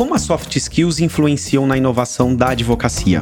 Como 0.00 0.14
as 0.14 0.22
soft 0.22 0.56
skills 0.56 0.98
influenciam 0.98 1.66
na 1.66 1.76
inovação 1.76 2.34
da 2.34 2.52
advocacia? 2.52 3.20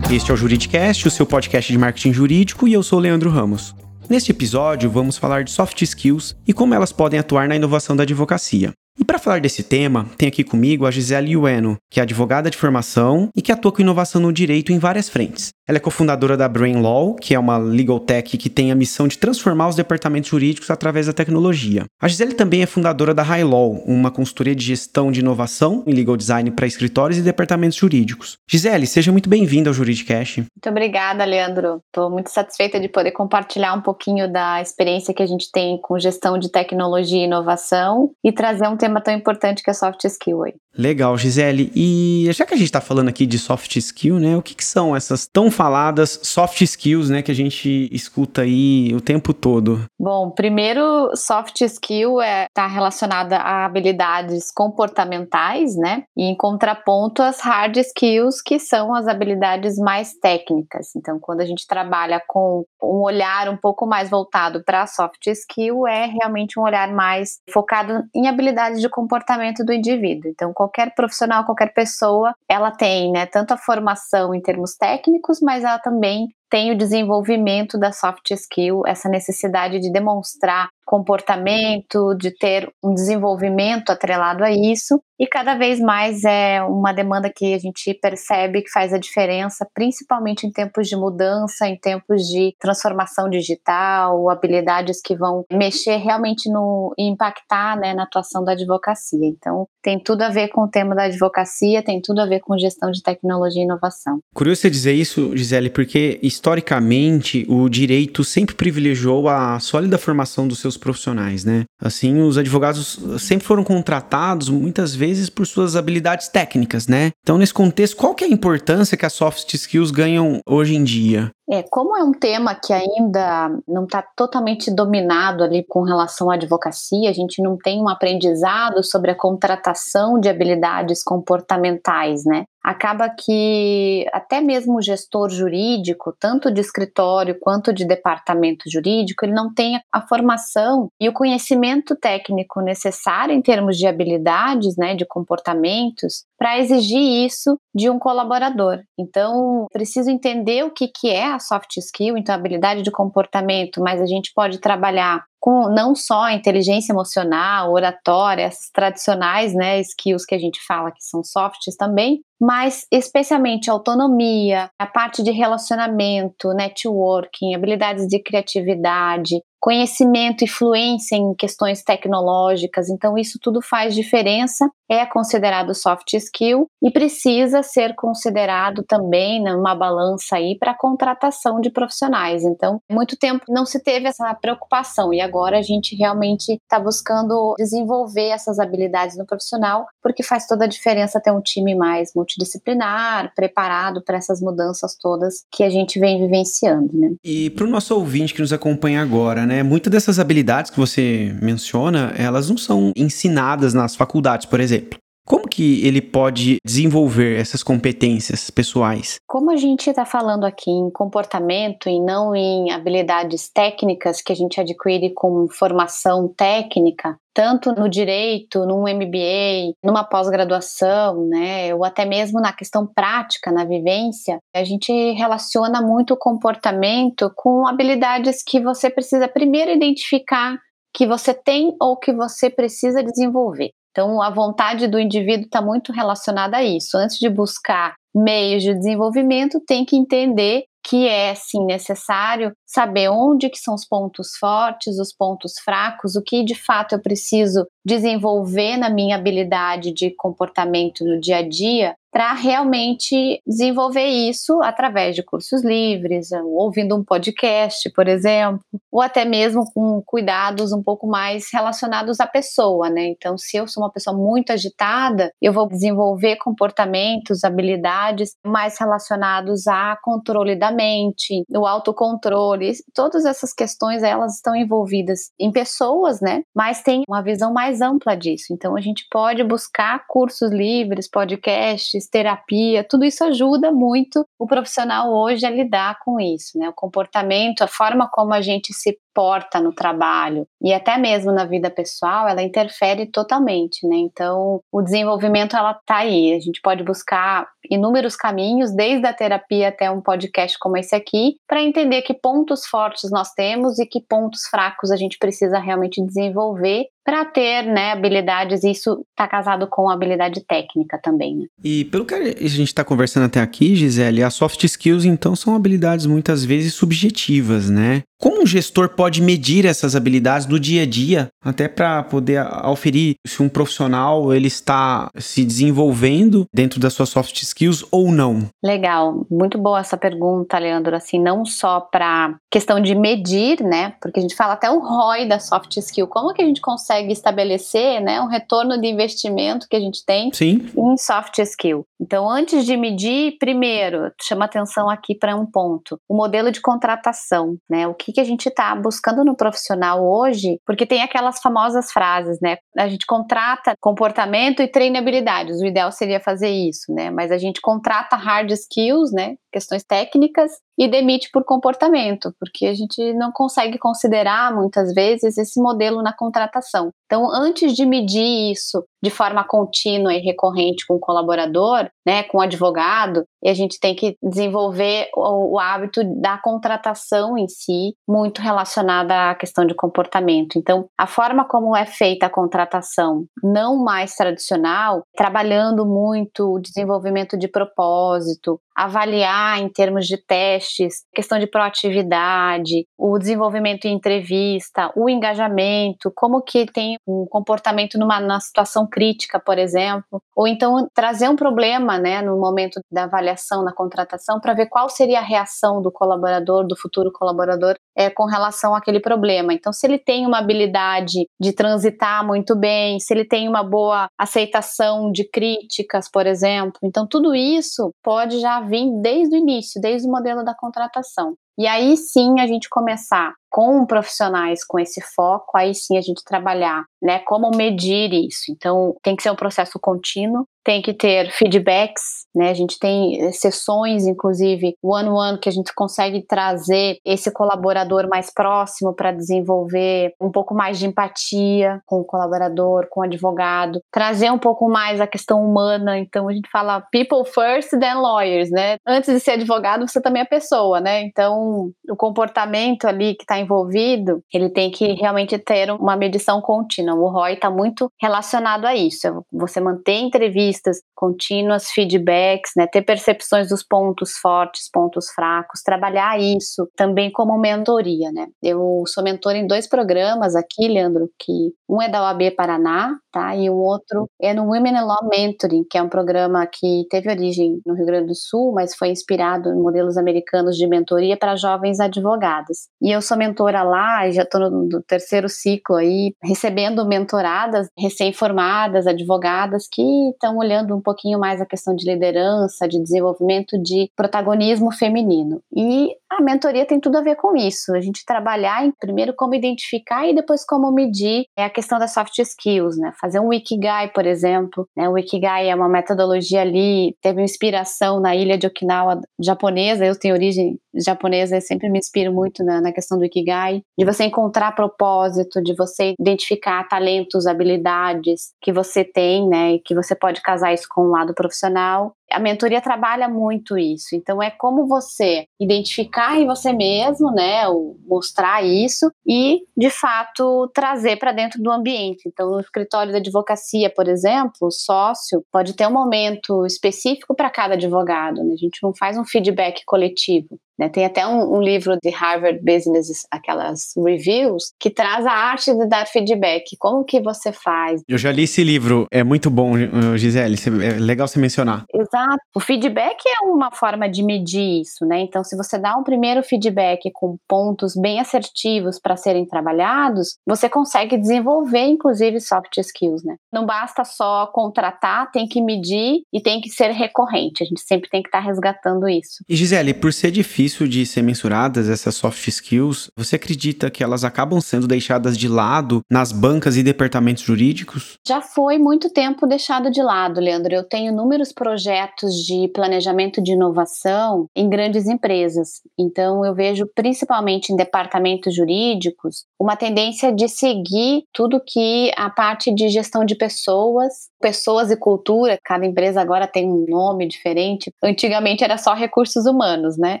Este 0.08 0.30
é 0.30 0.34
o 0.34 0.36
Juridicast, 0.36 1.08
o 1.08 1.10
seu 1.10 1.26
podcast 1.26 1.72
de 1.72 1.76
marketing 1.76 2.12
jurídico, 2.12 2.68
e 2.68 2.74
eu 2.74 2.82
sou 2.84 3.00
Leandro 3.00 3.28
Ramos. 3.28 3.74
Neste 4.08 4.30
episódio, 4.30 4.88
vamos 4.88 5.18
falar 5.18 5.42
de 5.42 5.50
soft 5.50 5.82
skills 5.82 6.36
e 6.46 6.52
como 6.52 6.74
elas 6.74 6.92
podem 6.92 7.18
atuar 7.18 7.48
na 7.48 7.56
inovação 7.56 7.96
da 7.96 8.04
advocacia. 8.04 8.72
E 9.00 9.04
para 9.04 9.18
falar 9.18 9.40
desse 9.40 9.62
tema, 9.62 10.06
tem 10.16 10.28
aqui 10.28 10.42
comigo 10.42 10.84
a 10.84 10.90
Gisele 10.90 11.36
Ueno, 11.36 11.76
que 11.88 12.00
é 12.00 12.02
advogada 12.02 12.50
de 12.50 12.56
formação 12.56 13.28
e 13.34 13.40
que 13.40 13.52
atua 13.52 13.70
com 13.70 13.80
inovação 13.80 14.20
no 14.20 14.32
direito 14.32 14.72
em 14.72 14.78
várias 14.78 15.08
frentes. 15.08 15.50
Ela 15.68 15.76
é 15.76 15.80
cofundadora 15.80 16.36
da 16.36 16.48
Brain 16.48 16.80
Law, 16.80 17.14
que 17.14 17.34
é 17.34 17.38
uma 17.38 17.58
legal 17.58 18.00
tech 18.00 18.36
que 18.36 18.48
tem 18.48 18.72
a 18.72 18.74
missão 18.74 19.06
de 19.06 19.18
transformar 19.18 19.68
os 19.68 19.76
departamentos 19.76 20.30
jurídicos 20.30 20.70
através 20.70 21.06
da 21.06 21.12
tecnologia. 21.12 21.84
A 22.02 22.08
Gisele 22.08 22.32
também 22.32 22.62
é 22.62 22.66
fundadora 22.66 23.14
da 23.14 23.22
High 23.22 23.44
Law, 23.44 23.84
uma 23.86 24.10
consultoria 24.10 24.56
de 24.56 24.64
gestão 24.64 25.12
de 25.12 25.20
inovação 25.20 25.84
em 25.86 25.92
legal 25.92 26.16
design 26.16 26.50
para 26.50 26.66
escritórios 26.66 27.18
e 27.18 27.22
departamentos 27.22 27.76
jurídicos. 27.76 28.38
Gisele, 28.50 28.86
seja 28.86 29.12
muito 29.12 29.28
bem-vinda 29.28 29.70
ao 29.70 29.74
Juridicast. 29.74 30.38
Muito 30.38 30.68
obrigada, 30.70 31.24
Leandro. 31.24 31.82
Estou 31.86 32.10
muito 32.10 32.30
satisfeita 32.30 32.80
de 32.80 32.88
poder 32.88 33.12
compartilhar 33.12 33.74
um 33.74 33.82
pouquinho 33.82 34.32
da 34.32 34.62
experiência 34.62 35.12
que 35.12 35.22
a 35.22 35.26
gente 35.26 35.52
tem 35.52 35.78
com 35.82 35.98
gestão 35.98 36.38
de 36.38 36.50
tecnologia 36.50 37.20
e 37.20 37.24
inovação 37.24 38.10
e 38.24 38.32
trazer 38.32 38.66
um 38.68 38.76
tema 38.76 38.87
tão 39.00 39.14
importante 39.14 39.62
que 39.62 39.70
é 39.70 39.74
soft 39.74 40.04
skill 40.04 40.44
aí. 40.44 40.54
Legal, 40.78 41.18
Gisele. 41.18 41.72
E 41.74 42.28
já 42.30 42.46
que 42.46 42.54
a 42.54 42.56
gente 42.56 42.66
está 42.66 42.80
falando 42.80 43.08
aqui 43.08 43.26
de 43.26 43.36
soft 43.36 43.74
skill, 43.76 44.20
né? 44.20 44.36
O 44.36 44.42
que, 44.42 44.54
que, 44.54 44.64
são 44.64 44.94
essas 44.94 45.26
tão 45.26 45.50
faladas 45.50 46.20
soft 46.22 46.60
skills, 46.60 47.10
né? 47.10 47.20
Que 47.20 47.32
a 47.32 47.34
gente 47.34 47.88
escuta 47.92 48.42
aí 48.42 48.94
o 48.94 49.00
tempo 49.00 49.34
todo? 49.34 49.84
Bom, 49.98 50.30
primeiro, 50.30 51.10
soft 51.16 51.62
skill 51.62 52.20
é 52.20 52.46
tá 52.54 52.68
relacionada 52.68 53.38
a 53.38 53.64
habilidades 53.64 54.52
comportamentais, 54.52 55.74
né? 55.76 56.04
E 56.16 56.24
em 56.24 56.36
contraponto 56.36 57.22
as 57.22 57.40
hard 57.40 57.76
skills, 57.78 58.40
que 58.40 58.60
são 58.60 58.94
as 58.94 59.08
habilidades 59.08 59.76
mais 59.78 60.14
técnicas. 60.14 60.94
Então, 60.94 61.18
quando 61.18 61.40
a 61.40 61.46
gente 61.46 61.66
trabalha 61.66 62.22
com 62.28 62.64
um 62.80 63.02
olhar 63.02 63.48
um 63.48 63.56
pouco 63.56 63.84
mais 63.84 64.08
voltado 64.08 64.62
para 64.62 64.86
soft 64.86 65.26
skill, 65.26 65.88
é 65.88 66.06
realmente 66.06 66.60
um 66.60 66.62
olhar 66.62 66.92
mais 66.92 67.40
focado 67.50 68.04
em 68.14 68.28
habilidades 68.28 68.80
de 68.80 68.88
comportamento 68.88 69.64
do 69.64 69.72
indivíduo. 69.72 70.30
Então, 70.30 70.52
qualquer 70.68 70.94
profissional, 70.94 71.44
qualquer 71.44 71.72
pessoa, 71.72 72.34
ela 72.48 72.70
tem, 72.70 73.10
né, 73.10 73.26
tanto 73.26 73.52
a 73.52 73.56
formação 73.56 74.34
em 74.34 74.40
termos 74.40 74.76
técnicos, 74.76 75.40
mas 75.40 75.64
ela 75.64 75.78
também 75.78 76.28
tem 76.50 76.72
o 76.72 76.78
desenvolvimento 76.78 77.78
da 77.78 77.92
soft 77.92 78.30
skill, 78.30 78.82
essa 78.86 79.08
necessidade 79.08 79.80
de 79.80 79.92
demonstrar 79.92 80.68
comportamento, 80.88 82.14
de 82.14 82.30
ter 82.30 82.72
um 82.82 82.94
desenvolvimento 82.94 83.90
atrelado 83.90 84.42
a 84.42 84.50
isso, 84.50 84.98
e 85.20 85.26
cada 85.26 85.54
vez 85.54 85.80
mais 85.80 86.24
é 86.24 86.62
uma 86.62 86.92
demanda 86.92 87.30
que 87.34 87.52
a 87.52 87.58
gente 87.58 87.92
percebe 88.00 88.62
que 88.62 88.70
faz 88.70 88.94
a 88.94 88.98
diferença, 88.98 89.68
principalmente 89.74 90.46
em 90.46 90.50
tempos 90.50 90.88
de 90.88 90.96
mudança, 90.96 91.66
em 91.66 91.76
tempos 91.76 92.22
de 92.22 92.54
transformação 92.58 93.28
digital, 93.28 94.30
habilidades 94.30 95.02
que 95.02 95.16
vão 95.16 95.44
mexer 95.52 95.96
realmente 95.96 96.48
no 96.50 96.94
impactar 96.96 97.76
né, 97.78 97.92
na 97.92 98.04
atuação 98.04 98.42
da 98.42 98.52
advocacia. 98.52 99.26
Então, 99.26 99.66
tem 99.82 99.98
tudo 99.98 100.22
a 100.22 100.30
ver 100.30 100.48
com 100.48 100.62
o 100.62 100.70
tema 100.70 100.94
da 100.94 101.04
advocacia, 101.04 101.82
tem 101.82 102.00
tudo 102.00 102.20
a 102.20 102.26
ver 102.26 102.40
com 102.40 102.56
gestão 102.56 102.90
de 102.90 103.02
tecnologia 103.02 103.60
e 103.60 103.64
inovação. 103.64 104.20
Curioso 104.34 104.62
você 104.62 104.70
dizer 104.70 104.92
isso, 104.92 105.36
Gisele, 105.36 105.68
porque 105.68 106.18
historicamente 106.38 107.44
o 107.48 107.68
direito 107.68 108.22
sempre 108.22 108.54
privilegiou 108.54 109.28
a 109.28 109.58
sólida 109.58 109.98
formação 109.98 110.46
dos 110.46 110.60
seus 110.60 110.76
profissionais, 110.76 111.44
né? 111.44 111.64
Assim, 111.80 112.20
os 112.20 112.38
advogados 112.38 112.98
sempre 113.18 113.46
foram 113.46 113.64
contratados 113.64 114.48
muitas 114.48 114.94
vezes 114.94 115.28
por 115.28 115.46
suas 115.46 115.74
habilidades 115.74 116.28
técnicas, 116.28 116.86
né? 116.86 117.10
Então, 117.22 117.36
nesse 117.36 117.52
contexto, 117.52 117.96
qual 117.96 118.14
que 118.14 118.24
é 118.24 118.28
a 118.28 118.30
importância 118.30 118.96
que 118.96 119.04
as 119.04 119.12
soft 119.12 119.52
skills 119.52 119.90
ganham 119.90 120.40
hoje 120.48 120.76
em 120.76 120.84
dia? 120.84 121.30
É, 121.50 121.62
como 121.62 121.96
é 121.96 122.02
um 122.02 122.12
tema 122.12 122.54
que 122.54 122.74
ainda 122.74 123.50
não 123.66 123.84
está 123.84 124.02
totalmente 124.02 124.70
dominado 124.70 125.42
ali 125.42 125.64
com 125.66 125.82
relação 125.82 126.30
à 126.30 126.34
advocacia, 126.34 127.08
a 127.08 127.12
gente 127.12 127.42
não 127.42 127.56
tem 127.56 127.80
um 127.80 127.88
aprendizado 127.88 128.84
sobre 128.84 129.10
a 129.10 129.16
contratação 129.16 130.20
de 130.20 130.28
habilidades 130.28 131.02
comportamentais, 131.02 132.24
né? 132.24 132.44
Acaba 132.68 133.08
que 133.08 134.04
até 134.12 134.42
mesmo 134.42 134.76
o 134.76 134.82
gestor 134.82 135.30
jurídico, 135.30 136.14
tanto 136.20 136.52
de 136.52 136.60
escritório 136.60 137.34
quanto 137.40 137.72
de 137.72 137.86
departamento 137.86 138.70
jurídico, 138.70 139.24
ele 139.24 139.32
não 139.32 139.54
tem 139.54 139.80
a 139.90 140.02
formação 140.02 140.90
e 141.00 141.08
o 141.08 141.12
conhecimento 141.14 141.96
técnico 141.96 142.60
necessário 142.60 143.34
em 143.34 143.40
termos 143.40 143.78
de 143.78 143.86
habilidades, 143.86 144.76
né, 144.76 144.94
de 144.94 145.06
comportamentos, 145.06 146.26
para 146.38 146.58
exigir 146.58 147.00
isso 147.24 147.58
de 147.74 147.88
um 147.88 147.98
colaborador. 147.98 148.82
Então, 149.00 149.64
preciso 149.72 150.10
entender 150.10 150.62
o 150.62 150.70
que, 150.70 150.88
que 150.88 151.08
é 151.08 151.24
a 151.24 151.38
soft 151.38 151.74
skill, 151.78 152.18
então 152.18 152.34
habilidade 152.34 152.82
de 152.82 152.90
comportamento, 152.90 153.80
mas 153.80 153.98
a 153.98 154.06
gente 154.06 154.30
pode 154.34 154.58
trabalhar 154.58 155.24
com 155.40 155.68
não 155.68 155.94
só 155.94 156.30
inteligência 156.30 156.92
emocional, 156.92 157.72
oratória, 157.72 158.42
essas 158.42 158.70
tradicionais, 158.72 159.54
né, 159.54 159.80
skills 159.80 160.24
que 160.24 160.34
a 160.34 160.38
gente 160.38 160.60
fala 160.66 160.90
que 160.90 161.02
são 161.02 161.22
softs 161.22 161.76
também, 161.76 162.20
mas 162.40 162.86
especialmente 162.92 163.70
autonomia, 163.70 164.70
a 164.78 164.86
parte 164.86 165.22
de 165.22 165.30
relacionamento, 165.30 166.52
networking, 166.54 167.54
habilidades 167.54 168.06
de 168.06 168.22
criatividade, 168.22 169.40
conhecimento 169.60 170.44
e 170.44 170.48
fluência 170.48 171.16
em 171.16 171.34
questões 171.34 171.82
tecnológicas. 171.82 172.88
Então, 172.88 173.18
isso 173.18 173.38
tudo 173.40 173.60
faz 173.60 173.94
diferença, 173.94 174.70
é 174.88 175.04
considerado 175.04 175.74
soft 175.74 176.14
skill 176.14 176.68
e 176.82 176.90
precisa 176.90 177.62
ser 177.62 177.94
considerado 177.94 178.82
também 178.82 179.42
numa 179.42 179.74
balança 179.74 180.36
aí 180.36 180.56
para 180.58 180.74
contratação 180.74 181.60
de 181.60 181.70
profissionais. 181.70 182.44
Então, 182.44 182.80
muito 182.90 183.16
tempo 183.16 183.44
não 183.48 183.66
se 183.66 183.82
teve 183.82 184.08
essa 184.08 184.32
preocupação 184.34 185.12
e 185.12 185.20
agora 185.20 185.58
a 185.58 185.62
gente 185.62 185.94
realmente 185.94 186.52
está 186.54 186.80
buscando 186.80 187.54
desenvolver 187.58 188.28
essas 188.28 188.58
habilidades 188.58 189.16
no 189.16 189.26
profissional, 189.26 189.86
porque 190.02 190.22
faz 190.22 190.46
toda 190.46 190.64
a 190.64 190.68
diferença 190.68 191.20
ter 191.20 191.30
um 191.30 191.40
time 191.40 191.74
mais 191.74 192.12
multidisciplinar, 192.14 193.32
preparado 193.34 194.02
para 194.02 194.16
essas 194.16 194.40
mudanças 194.40 194.96
todas 194.96 195.44
que 195.50 195.62
a 195.62 195.70
gente 195.70 195.98
vem 195.98 196.18
vivenciando, 196.18 196.96
né? 196.96 197.14
E 197.22 197.50
para 197.50 197.64
o 197.64 197.68
nosso 197.68 197.94
ouvinte 197.94 198.32
que 198.32 198.40
nos 198.40 198.52
acompanha 198.52 199.02
agora, 199.02 199.44
né? 199.48 199.62
Muitas 199.64 199.90
dessas 199.90 200.20
habilidades 200.20 200.70
que 200.70 200.78
você 200.78 201.34
menciona, 201.42 202.12
elas 202.16 202.48
não 202.48 202.56
são 202.56 202.92
ensinadas 202.94 203.74
nas 203.74 203.96
faculdades, 203.96 204.46
por 204.46 204.60
exemplo. 204.60 204.98
Como 205.28 205.46
que 205.46 205.86
ele 205.86 206.00
pode 206.00 206.56
desenvolver 206.64 207.38
essas 207.38 207.62
competências 207.62 208.48
pessoais? 208.48 209.16
Como 209.26 209.50
a 209.50 209.56
gente 209.56 209.90
está 209.90 210.06
falando 210.06 210.44
aqui 210.44 210.70
em 210.70 210.90
comportamento 210.90 211.86
e 211.86 212.00
não 212.00 212.34
em 212.34 212.72
habilidades 212.72 213.50
técnicas 213.50 214.22
que 214.22 214.32
a 214.32 214.34
gente 214.34 214.58
adquire 214.58 215.12
com 215.12 215.46
formação 215.50 216.32
técnica, 216.34 217.18
tanto 217.34 217.74
no 217.74 217.90
direito, 217.90 218.64
num 218.64 218.84
MBA, 218.84 219.74
numa 219.84 220.02
pós-graduação, 220.02 221.28
né, 221.28 221.74
ou 221.74 221.84
até 221.84 222.06
mesmo 222.06 222.40
na 222.40 222.54
questão 222.54 222.86
prática, 222.86 223.52
na 223.52 223.66
vivência, 223.66 224.38
a 224.56 224.64
gente 224.64 224.90
relaciona 225.12 225.82
muito 225.82 226.14
o 226.14 226.18
comportamento 226.18 227.30
com 227.36 227.66
habilidades 227.68 228.42
que 228.42 228.62
você 228.62 228.88
precisa 228.88 229.28
primeiro 229.28 229.72
identificar 229.72 230.56
que 230.94 231.06
você 231.06 231.34
tem 231.34 231.76
ou 231.78 231.98
que 231.98 232.14
você 232.14 232.48
precisa 232.48 233.02
desenvolver. 233.02 233.72
Então, 233.90 234.22
a 234.22 234.30
vontade 234.30 234.86
do 234.86 234.98
indivíduo 234.98 235.46
está 235.46 235.60
muito 235.60 235.92
relacionada 235.92 236.58
a 236.58 236.64
isso. 236.64 236.96
Antes 236.96 237.18
de 237.18 237.28
buscar 237.28 237.94
meios 238.14 238.62
de 238.62 238.74
desenvolvimento, 238.74 239.60
tem 239.66 239.84
que 239.84 239.96
entender 239.96 240.64
que 240.88 241.06
é 241.06 241.34
sim 241.34 241.66
necessário 241.66 242.52
saber 242.66 243.10
onde 243.10 243.50
que 243.50 243.58
são 243.58 243.74
os 243.74 243.86
pontos 243.86 244.30
fortes, 244.38 244.98
os 244.98 245.12
pontos 245.12 245.54
fracos, 245.62 246.16
o 246.16 246.22
que 246.22 246.42
de 246.42 246.54
fato 246.54 246.94
eu 246.94 247.02
preciso 247.02 247.66
desenvolver 247.84 248.78
na 248.78 248.88
minha 248.88 249.16
habilidade 249.16 249.92
de 249.92 250.14
comportamento 250.16 251.04
no 251.04 251.20
dia 251.20 251.38
a 251.38 251.48
dia 251.48 251.94
para 252.10 252.32
realmente 252.32 253.40
desenvolver 253.46 254.06
isso 254.06 254.60
através 254.62 255.14
de 255.14 255.22
cursos 255.22 255.62
livres, 255.62 256.30
ouvindo 256.32 256.96
um 256.96 257.04
podcast, 257.04 257.90
por 257.90 258.08
exemplo, 258.08 258.60
ou 258.90 259.02
até 259.02 259.24
mesmo 259.24 259.64
com 259.72 260.02
cuidados 260.04 260.72
um 260.72 260.82
pouco 260.82 261.06
mais 261.06 261.48
relacionados 261.52 262.20
à 262.20 262.26
pessoa, 262.26 262.88
né? 262.88 263.06
Então, 263.08 263.36
se 263.36 263.56
eu 263.56 263.66
sou 263.66 263.82
uma 263.82 263.92
pessoa 263.92 264.16
muito 264.16 264.50
agitada, 264.50 265.30
eu 265.40 265.52
vou 265.52 265.68
desenvolver 265.68 266.36
comportamentos, 266.36 267.44
habilidades 267.44 268.34
mais 268.44 268.78
relacionados 268.78 269.66
a 269.66 269.96
controle 270.02 270.56
da 270.56 270.70
mente, 270.70 271.44
o 271.50 271.66
autocontrole, 271.66 272.72
todas 272.94 273.24
essas 273.24 273.52
questões 273.52 274.02
elas 274.02 274.36
estão 274.36 274.56
envolvidas 274.56 275.30
em 275.38 275.52
pessoas, 275.52 276.20
né? 276.20 276.42
Mas 276.54 276.82
tem 276.82 277.02
uma 277.08 277.22
visão 277.22 277.52
mais 277.52 277.80
ampla 277.80 278.16
disso. 278.16 278.46
Então, 278.52 278.76
a 278.76 278.80
gente 278.80 279.06
pode 279.10 279.44
buscar 279.44 280.04
cursos 280.06 280.50
livres, 280.50 281.08
podcasts 281.08 282.07
terapia, 282.10 282.84
tudo 282.88 283.04
isso 283.04 283.24
ajuda 283.24 283.70
muito 283.72 284.26
o 284.38 284.46
profissional 284.46 285.12
hoje 285.12 285.44
a 285.46 285.50
lidar 285.50 285.98
com 286.04 286.20
isso, 286.20 286.58
né? 286.58 286.68
O 286.68 286.72
comportamento, 286.74 287.62
a 287.62 287.68
forma 287.68 288.08
como 288.10 288.32
a 288.32 288.40
gente 288.40 288.72
se 288.72 288.98
comporta 289.18 289.60
no 289.60 289.72
trabalho 289.72 290.46
e 290.62 290.72
até 290.72 290.96
mesmo 290.96 291.32
na 291.32 291.44
vida 291.44 291.68
pessoal, 291.68 292.28
ela 292.28 292.42
interfere 292.42 293.06
totalmente, 293.06 293.86
né? 293.86 293.96
Então, 293.96 294.60
o 294.72 294.80
desenvolvimento 294.80 295.56
ela 295.56 295.74
tá 295.86 295.98
aí. 295.98 296.32
A 296.34 296.40
gente 296.40 296.60
pode 296.62 296.84
buscar 296.84 297.48
inúmeros 297.70 298.14
caminhos, 298.16 298.74
desde 298.74 299.06
a 299.06 299.12
terapia 299.12 299.68
até 299.68 299.90
um 299.90 300.00
podcast 300.00 300.56
como 300.58 300.76
esse 300.76 300.94
aqui, 300.94 301.36
para 301.46 301.62
entender 301.62 302.02
que 302.02 302.14
pontos 302.14 302.66
fortes 302.66 303.10
nós 303.10 303.32
temos 303.32 303.78
e 303.78 303.86
que 303.86 304.00
pontos 304.00 304.42
fracos 304.50 304.90
a 304.90 304.96
gente 304.96 305.18
precisa 305.18 305.58
realmente 305.58 306.04
desenvolver 306.04 306.86
para 307.08 307.24
ter 307.24 307.62
né, 307.62 307.92
habilidades, 307.92 308.64
e 308.64 308.70
isso 308.70 309.02
está 309.08 309.26
casado 309.26 309.66
com 309.66 309.88
habilidade 309.88 310.44
técnica 310.46 311.00
também. 311.02 311.36
Né? 311.36 311.46
E 311.64 311.86
pelo 311.86 312.04
que 312.04 312.14
a 312.14 312.22
gente 312.22 312.68
está 312.68 312.84
conversando 312.84 313.24
até 313.24 313.40
aqui, 313.40 313.74
Gisele, 313.74 314.22
as 314.22 314.34
soft 314.34 314.62
skills 314.62 315.06
então 315.06 315.34
são 315.34 315.54
habilidades 315.56 316.04
muitas 316.04 316.44
vezes 316.44 316.74
subjetivas, 316.74 317.70
né? 317.70 318.02
Como 318.20 318.42
um 318.42 318.46
gestor 318.46 318.90
pode 318.90 319.07
medir 319.20 319.64
essas 319.64 319.96
habilidades 319.96 320.46
do 320.46 320.60
dia 320.60 320.82
a 320.82 320.86
dia, 320.86 321.28
até 321.42 321.68
para 321.68 322.02
poder 322.02 322.38
auferir 322.38 323.14
se 323.26 323.42
um 323.42 323.48
profissional 323.48 324.32
ele 324.32 324.48
está 324.48 325.10
se 325.16 325.44
desenvolvendo 325.44 326.46
dentro 326.52 326.78
das 326.78 326.92
suas 326.92 327.08
soft 327.08 327.42
skills 327.42 327.84
ou 327.90 328.10
não? 328.12 328.48
Legal, 328.62 329.26
muito 329.30 329.58
boa 329.58 329.80
essa 329.80 329.96
pergunta, 329.96 330.58
Leandro. 330.58 330.94
Assim, 330.94 331.20
não 331.20 331.44
só 331.44 331.80
para 331.80 332.36
questão 332.50 332.80
de 332.80 332.94
medir, 332.94 333.62
né? 333.62 333.94
Porque 334.00 334.18
a 334.18 334.22
gente 334.22 334.34
fala 334.34 334.54
até 334.54 334.70
o 334.70 334.78
ROI 334.78 335.26
da 335.26 335.38
soft 335.38 335.76
skill. 335.76 336.06
Como 336.06 336.32
que 336.32 336.42
a 336.42 336.44
gente 336.44 336.60
consegue 336.60 337.12
estabelecer, 337.12 338.00
né, 338.00 338.20
um 338.20 338.26
retorno 338.26 338.80
de 338.80 338.86
investimento 338.88 339.66
que 339.68 339.76
a 339.76 339.80
gente 339.80 340.04
tem 340.04 340.30
Sim. 340.32 340.66
em 340.76 340.96
soft 340.96 341.38
skill? 341.38 341.84
Então, 342.00 342.28
antes 342.28 342.64
de 342.64 342.76
medir, 342.76 343.36
primeiro, 343.38 344.12
chama 344.22 344.44
atenção 344.44 344.88
aqui 344.88 345.14
para 345.14 345.36
um 345.36 345.46
ponto: 345.46 345.98
o 346.08 346.16
modelo 346.16 346.50
de 346.50 346.60
contratação, 346.60 347.56
né? 347.68 347.86
O 347.86 347.94
que, 347.94 348.12
que 348.12 348.20
a 348.20 348.24
gente 348.24 348.48
está 348.48 348.74
buscando 348.74 348.97
no 349.24 349.36
profissional 349.36 350.04
hoje, 350.04 350.60
porque 350.66 350.86
tem 350.86 351.02
aquelas 351.02 351.40
famosas 351.40 351.90
frases, 351.90 352.38
né? 352.40 352.56
A 352.76 352.88
gente 352.88 353.06
contrata 353.06 353.74
comportamento 353.80 354.62
e 354.62 354.68
treinabilidades. 354.68 355.60
O 355.60 355.66
ideal 355.66 355.90
seria 355.92 356.20
fazer 356.20 356.50
isso, 356.50 356.92
né? 356.92 357.10
Mas 357.10 357.30
a 357.30 357.38
gente 357.38 357.60
contrata 357.60 358.16
hard 358.16 358.50
skills, 358.50 359.12
né? 359.12 359.34
Questões 359.52 359.84
técnicas 359.84 360.52
e 360.78 360.86
demite 360.86 361.28
por 361.32 361.44
comportamento, 361.44 362.32
porque 362.38 362.66
a 362.66 362.74
gente 362.74 363.12
não 363.14 363.32
consegue 363.32 363.78
considerar 363.78 364.54
muitas 364.54 364.94
vezes 364.94 365.36
esse 365.36 365.60
modelo 365.60 366.02
na 366.02 366.12
contratação. 366.12 366.90
Então, 367.06 367.28
antes 367.32 367.74
de 367.74 367.84
medir 367.86 368.52
isso 368.52 368.84
de 369.02 369.10
forma 369.10 369.42
contínua 369.42 370.12
e 370.12 370.18
recorrente 370.18 370.86
com 370.86 370.94
o 370.94 371.00
colaborador, 371.00 371.88
né, 372.06 372.22
com 372.24 372.38
o 372.38 372.40
advogado, 372.40 373.24
a 373.44 373.54
gente 373.54 373.78
tem 373.80 373.94
que 373.94 374.16
desenvolver 374.22 375.08
o, 375.14 375.54
o 375.54 375.58
hábito 375.58 376.02
da 376.20 376.36
contratação 376.38 377.38
em 377.38 377.48
si, 377.48 377.94
muito 378.06 378.42
relacionada 378.42 379.30
à 379.30 379.34
questão 379.34 379.64
de 379.64 379.74
comportamento. 379.74 380.58
Então, 380.58 380.86
a 380.98 381.06
forma 381.06 381.46
como 381.46 381.76
é 381.76 381.86
feita 381.86 382.26
a 382.26 382.30
contratação, 382.30 383.24
não 383.42 383.82
mais 383.82 384.14
tradicional, 384.14 385.02
trabalhando 385.16 385.86
muito 385.86 386.54
o 386.54 386.60
desenvolvimento 386.60 387.38
de 387.38 387.48
propósito, 387.48 388.60
avaliar 388.78 389.60
em 389.60 389.68
termos 389.68 390.06
de 390.06 390.16
testes, 390.16 391.02
questão 391.12 391.36
de 391.40 391.48
proatividade, 391.48 392.86
o 392.96 393.18
desenvolvimento 393.18 393.86
em 393.86 393.94
entrevista, 393.94 394.92
o 394.94 395.10
engajamento, 395.10 396.12
como 396.14 396.40
que 396.42 396.64
tem 396.64 396.96
um 397.06 397.26
comportamento 397.28 397.98
numa, 397.98 398.38
situação 398.38 398.86
crítica, 398.86 399.40
por 399.40 399.58
exemplo, 399.58 400.22
ou 400.36 400.46
então 400.46 400.88
trazer 400.94 401.28
um 401.28 401.34
problema, 401.34 401.98
né, 401.98 402.22
no 402.22 402.38
momento 402.38 402.80
da 402.92 403.04
avaliação, 403.04 403.64
na 403.64 403.74
contratação, 403.74 404.38
para 404.40 404.54
ver 404.54 404.66
qual 404.66 404.88
seria 404.88 405.18
a 405.18 405.22
reação 405.22 405.82
do 405.82 405.90
colaborador, 405.90 406.64
do 406.64 406.76
futuro 406.76 407.10
colaborador, 407.12 407.74
é, 407.96 408.08
com 408.08 408.26
relação 408.26 408.76
àquele 408.76 409.00
problema. 409.00 409.52
Então, 409.52 409.72
se 409.72 409.86
ele 409.86 409.98
tem 409.98 410.24
uma 410.24 410.38
habilidade 410.38 411.26
de 411.40 411.52
transitar 411.52 412.24
muito 412.24 412.54
bem, 412.54 413.00
se 413.00 413.12
ele 413.12 413.24
tem 413.24 413.48
uma 413.48 413.64
boa 413.64 414.06
aceitação 414.16 415.10
de 415.10 415.28
críticas, 415.28 416.08
por 416.08 416.26
exemplo, 416.26 416.78
então 416.84 417.06
tudo 417.08 417.34
isso 417.34 417.90
pode 418.04 418.38
já 418.38 418.60
vir 418.68 418.90
desde 419.02 419.36
o 419.36 419.38
início, 419.38 419.80
desde 419.80 420.06
o 420.06 420.10
modelo 420.10 420.44
da 420.44 420.54
contratação. 420.54 421.36
E 421.58 421.66
aí 421.66 421.96
sim 421.96 422.40
a 422.40 422.46
gente 422.46 422.68
começar 422.68 423.34
com 423.50 423.84
profissionais 423.86 424.64
com 424.64 424.78
esse 424.78 425.00
foco, 425.14 425.56
aí 425.56 425.74
sim 425.74 425.96
a 425.96 426.00
gente 426.00 426.22
trabalhar, 426.24 426.84
né, 427.02 427.18
como 427.20 427.50
medir 427.50 428.12
isso. 428.12 428.50
Então, 428.50 428.94
tem 429.02 429.16
que 429.16 429.22
ser 429.22 429.30
um 429.30 429.36
processo 429.36 429.78
contínuo, 429.80 430.46
tem 430.64 430.82
que 430.82 430.92
ter 430.92 431.30
feedbacks, 431.30 432.26
né? 432.34 432.50
A 432.50 432.54
gente 432.54 432.78
tem 432.78 433.32
sessões, 433.32 434.06
inclusive, 434.06 434.74
one-on-one, 434.82 435.08
-on 435.08 435.32
-one, 435.32 435.40
que 435.40 435.48
a 435.48 435.52
gente 435.52 435.72
consegue 435.74 436.22
trazer 436.26 436.98
esse 437.06 437.32
colaborador 437.32 438.06
mais 438.06 438.30
próximo 438.30 438.94
para 438.94 439.10
desenvolver 439.10 440.12
um 440.20 440.30
pouco 440.30 440.54
mais 440.54 440.78
de 440.78 440.86
empatia 440.86 441.80
com 441.86 442.00
o 442.00 442.04
colaborador, 442.04 442.86
com 442.90 443.00
o 443.00 443.04
advogado, 443.04 443.80
trazer 443.90 444.30
um 444.30 444.38
pouco 444.38 444.68
mais 444.68 445.00
a 445.00 445.06
questão 445.06 445.42
humana. 445.42 445.98
Então, 445.98 446.28
a 446.28 446.34
gente 446.34 446.50
fala 446.50 446.82
people 446.92 447.24
first, 447.24 447.70
then 447.70 447.94
lawyers, 447.94 448.50
né? 448.50 448.76
Antes 448.86 449.14
de 449.14 449.20
ser 449.20 449.32
advogado, 449.32 449.88
você 449.88 450.02
também 450.02 450.20
é 450.20 450.26
pessoa, 450.26 450.80
né? 450.80 451.00
Então, 451.00 451.47
o 451.88 451.96
comportamento 451.96 452.86
ali 452.86 453.14
que 453.14 453.22
está 453.22 453.38
envolvido, 453.38 454.22
ele 454.32 454.50
tem 454.50 454.70
que 454.70 454.94
realmente 454.94 455.38
ter 455.38 455.70
uma 455.70 455.96
medição 455.96 456.40
contínua. 456.40 456.94
O 456.94 457.08
ROI 457.08 457.34
está 457.34 457.50
muito 457.50 457.90
relacionado 458.00 458.64
a 458.64 458.74
isso. 458.74 459.06
É 459.06 459.12
você 459.32 459.60
manter 459.60 459.94
entrevistas 459.94 460.78
contínuas, 460.94 461.70
feedbacks, 461.70 462.52
né, 462.56 462.66
ter 462.66 462.82
percepções 462.82 463.48
dos 463.48 463.62
pontos 463.62 464.12
fortes, 464.20 464.68
pontos 464.72 465.10
fracos, 465.10 465.62
trabalhar 465.62 466.20
isso 466.20 466.68
também 466.76 467.10
como 467.10 467.38
mentoria, 467.38 468.10
né? 468.12 468.26
Eu 468.42 468.82
sou 468.86 469.04
mentora 469.04 469.38
em 469.38 469.46
dois 469.46 469.68
programas 469.68 470.34
aqui, 470.34 470.66
Leandro, 470.66 471.08
que 471.18 471.52
um 471.68 471.80
é 471.80 471.88
da 471.88 472.02
OAB 472.02 472.30
Paraná, 472.36 472.96
tá? 473.12 473.36
E 473.36 473.48
o 473.48 473.56
outro 473.56 474.08
é 474.20 474.34
no 474.34 474.44
Women 474.44 474.72
in 474.72 474.84
Law 474.84 475.08
Mentoring, 475.08 475.64
que 475.70 475.78
é 475.78 475.82
um 475.82 475.88
programa 475.88 476.46
que 476.46 476.86
teve 476.90 477.10
origem 477.10 477.60
no 477.64 477.74
Rio 477.74 477.86
Grande 477.86 478.08
do 478.08 478.14
Sul, 478.14 478.52
mas 478.52 478.74
foi 478.74 478.88
inspirado 478.88 479.50
em 479.50 479.62
modelos 479.62 479.96
americanos 479.96 480.56
de 480.56 480.66
mentoria 480.66 481.16
para 481.16 481.27
jovens 481.36 481.80
advogadas. 481.80 482.68
E 482.80 482.90
eu 482.90 483.00
sou 483.02 483.16
mentora 483.16 483.62
lá, 483.62 484.10
já 484.10 484.22
estou 484.22 484.40
no, 484.40 484.68
no 484.68 484.82
terceiro 484.82 485.28
ciclo 485.28 485.76
aí, 485.76 486.14
recebendo 486.22 486.86
mentoradas 486.86 487.68
recém-formadas, 487.78 488.86
advogadas 488.86 489.68
que 489.70 489.82
estão 490.10 490.36
olhando 490.38 490.74
um 490.74 490.80
pouquinho 490.80 491.18
mais 491.18 491.40
a 491.40 491.46
questão 491.46 491.74
de 491.74 491.88
liderança, 491.90 492.68
de 492.68 492.80
desenvolvimento 492.80 493.60
de 493.60 493.90
protagonismo 493.96 494.72
feminino. 494.72 495.42
E 495.54 495.94
a 496.10 496.22
mentoria 496.22 496.66
tem 496.66 496.80
tudo 496.80 496.96
a 496.96 497.02
ver 497.02 497.16
com 497.16 497.36
isso. 497.36 497.74
A 497.74 497.80
gente 497.80 498.04
trabalhar 498.04 498.64
em 498.64 498.72
primeiro 498.72 499.14
como 499.14 499.34
identificar 499.34 500.08
e 500.08 500.14
depois 500.14 500.44
como 500.44 500.72
medir 500.72 501.26
é 501.36 501.44
a 501.44 501.50
questão 501.50 501.78
das 501.78 501.92
soft 501.92 502.18
skills, 502.18 502.78
né? 502.78 502.92
Fazer 503.00 503.20
um 503.20 503.32
Ikigai, 503.32 503.92
por 503.92 504.06
exemplo. 504.06 504.66
Né? 504.76 504.88
O 504.88 504.96
Ikigai 504.96 505.50
é 505.50 505.54
uma 505.54 505.68
metodologia 505.68 506.40
ali, 506.40 506.96
teve 507.02 507.22
inspiração 507.22 508.00
na 508.00 508.16
ilha 508.16 508.38
de 508.38 508.46
Okinawa 508.46 509.00
japonesa. 509.20 509.84
Eu 509.84 509.98
tenho 509.98 510.14
origem 510.14 510.58
japonesa, 510.74 511.36
eu 511.36 511.40
sempre 511.40 511.68
me 511.68 511.78
inspiro 511.78 512.12
muito 512.12 512.42
na, 512.42 512.60
na 512.60 512.72
questão 512.72 512.98
do 512.98 513.04
Ikigai. 513.04 513.62
De 513.78 513.84
você 513.84 514.04
encontrar 514.04 514.54
propósito, 514.54 515.42
de 515.42 515.54
você 515.54 515.94
identificar 516.00 516.66
talentos, 516.68 517.26
habilidades 517.26 518.32
que 518.40 518.52
você 518.52 518.82
tem, 518.82 519.28
né? 519.28 519.52
E 519.52 519.60
que 519.60 519.74
você 519.74 519.94
pode 519.94 520.22
casar 520.22 520.54
isso 520.54 520.66
com 520.70 520.82
o 520.82 520.90
lado 520.90 521.14
profissional 521.14 521.92
a 522.10 522.18
mentoria 522.18 522.60
trabalha 522.60 523.08
muito 523.08 523.58
isso. 523.58 523.94
Então 523.94 524.22
é 524.22 524.30
como 524.30 524.66
você 524.66 525.26
identificar 525.40 526.18
em 526.18 526.26
você 526.26 526.52
mesmo, 526.52 527.10
né, 527.12 527.44
mostrar 527.86 528.44
isso 528.44 528.90
e 529.06 529.40
de 529.56 529.70
fato 529.70 530.50
trazer 530.54 530.98
para 530.98 531.12
dentro 531.12 531.42
do 531.42 531.50
ambiente. 531.50 532.02
Então 532.06 532.30
no 532.30 532.40
escritório 532.40 532.92
da 532.92 532.98
advocacia, 532.98 533.70
por 533.70 533.88
exemplo, 533.88 534.32
o 534.42 534.50
sócio 534.50 535.24
pode 535.32 535.54
ter 535.54 535.66
um 535.66 535.72
momento 535.72 536.46
específico 536.46 537.14
para 537.14 537.30
cada 537.30 537.54
advogado. 537.54 538.22
Né? 538.24 538.34
A 538.34 538.36
gente 538.36 538.62
não 538.62 538.74
faz 538.74 538.96
um 538.96 539.04
feedback 539.04 539.62
coletivo. 539.64 540.38
Né? 540.58 540.68
Tem 540.68 540.84
até 540.84 541.06
um, 541.06 541.36
um, 541.36 541.40
livro 541.40 541.76
de 541.82 541.90
Harvard 541.90 542.40
Business, 542.40 543.06
aquelas 543.10 543.72
reviews, 543.76 544.52
que 544.58 544.70
traz 544.70 545.06
a 545.06 545.12
arte 545.12 545.54
de 545.54 545.66
dar 545.66 545.86
feedback. 545.86 546.56
Como 546.58 546.84
que 546.84 547.00
você 547.00 547.32
faz? 547.32 547.82
Eu 547.86 547.96
já 547.96 548.10
li 548.10 548.24
esse 548.24 548.42
livro, 548.42 548.86
é 548.90 549.04
muito 549.04 549.30
bom, 549.30 549.52
Gisele, 549.96 550.36
é 550.64 550.72
legal 550.80 551.06
você 551.06 551.18
mencionar. 551.18 551.64
Exato. 551.72 552.18
O 552.34 552.40
feedback 552.40 552.96
é 553.06 553.24
uma 553.26 553.52
forma 553.52 553.88
de 553.88 554.02
medir 554.02 554.60
isso, 554.62 554.84
né? 554.84 555.00
Então, 555.00 555.22
se 555.22 555.36
você 555.36 555.58
dá 555.58 555.76
um 555.76 555.84
primeiro 555.84 556.22
feedback 556.22 556.90
com 556.92 557.16
pontos 557.28 557.74
bem 557.76 558.00
assertivos 558.00 558.80
para 558.80 558.96
serem 558.96 559.26
trabalhados, 559.26 560.16
você 560.26 560.48
consegue 560.48 560.96
desenvolver, 560.96 561.66
inclusive, 561.66 562.20
soft 562.20 562.56
skills, 562.58 563.04
né? 563.04 563.16
Não 563.32 563.46
basta 563.46 563.84
só 563.84 564.26
contratar, 564.26 565.10
tem 565.12 565.28
que 565.28 565.40
medir 565.40 566.02
e 566.12 566.20
tem 566.20 566.40
que 566.40 566.50
ser 566.50 566.70
recorrente. 566.70 567.42
A 567.42 567.46
gente 567.46 567.60
sempre 567.60 567.88
tem 567.88 568.02
que 568.02 568.08
estar 568.08 568.22
tá 568.22 568.26
resgatando 568.26 568.88
isso. 568.88 569.22
E 569.28 569.36
Gisele, 569.36 569.74
por 569.74 569.92
ser 569.92 570.10
difícil 570.10 570.47
difícil 570.48 570.66
de 570.66 570.86
ser 570.86 571.02
mensuradas, 571.02 571.68
essas 571.68 571.94
soft 571.94 572.26
skills, 572.26 572.90
você 572.96 573.16
acredita 573.16 573.70
que 573.70 573.84
elas 573.84 574.02
acabam 574.02 574.40
sendo 574.40 574.66
deixadas 574.66 575.16
de 575.16 575.28
lado 575.28 575.82
nas 575.90 576.10
bancas 576.10 576.56
e 576.56 576.62
departamentos 576.62 577.22
jurídicos? 577.22 577.98
Já 578.06 578.22
foi 578.22 578.58
muito 578.58 578.90
tempo 578.90 579.26
deixado 579.26 579.70
de 579.70 579.82
lado, 579.82 580.20
Leandro. 580.20 580.54
Eu 580.54 580.64
tenho 580.64 580.92
inúmeros 580.92 581.32
projetos 581.32 582.14
de 582.14 582.48
planejamento 582.48 583.22
de 583.22 583.32
inovação 583.32 584.26
em 584.34 584.48
grandes 584.48 584.86
empresas. 584.86 585.60
Então, 585.78 586.24
eu 586.24 586.34
vejo 586.34 586.66
principalmente 586.74 587.52
em 587.52 587.56
departamentos 587.56 588.34
jurídicos 588.34 589.24
uma 589.38 589.56
tendência 589.56 590.12
de 590.12 590.28
seguir 590.28 591.04
tudo 591.12 591.42
que 591.46 591.92
a 591.96 592.08
parte 592.08 592.54
de 592.54 592.68
gestão 592.68 593.04
de 593.04 593.14
pessoas, 593.14 594.08
pessoas 594.20 594.70
e 594.70 594.76
cultura, 594.76 595.38
cada 595.44 595.66
empresa 595.66 596.00
agora 596.00 596.26
tem 596.26 596.46
um 596.46 596.64
nome 596.68 597.06
diferente. 597.06 597.72
Antigamente 597.82 598.44
era 598.44 598.58
só 598.58 598.74
recursos 598.74 599.26
humanos, 599.26 599.76
né? 599.78 600.00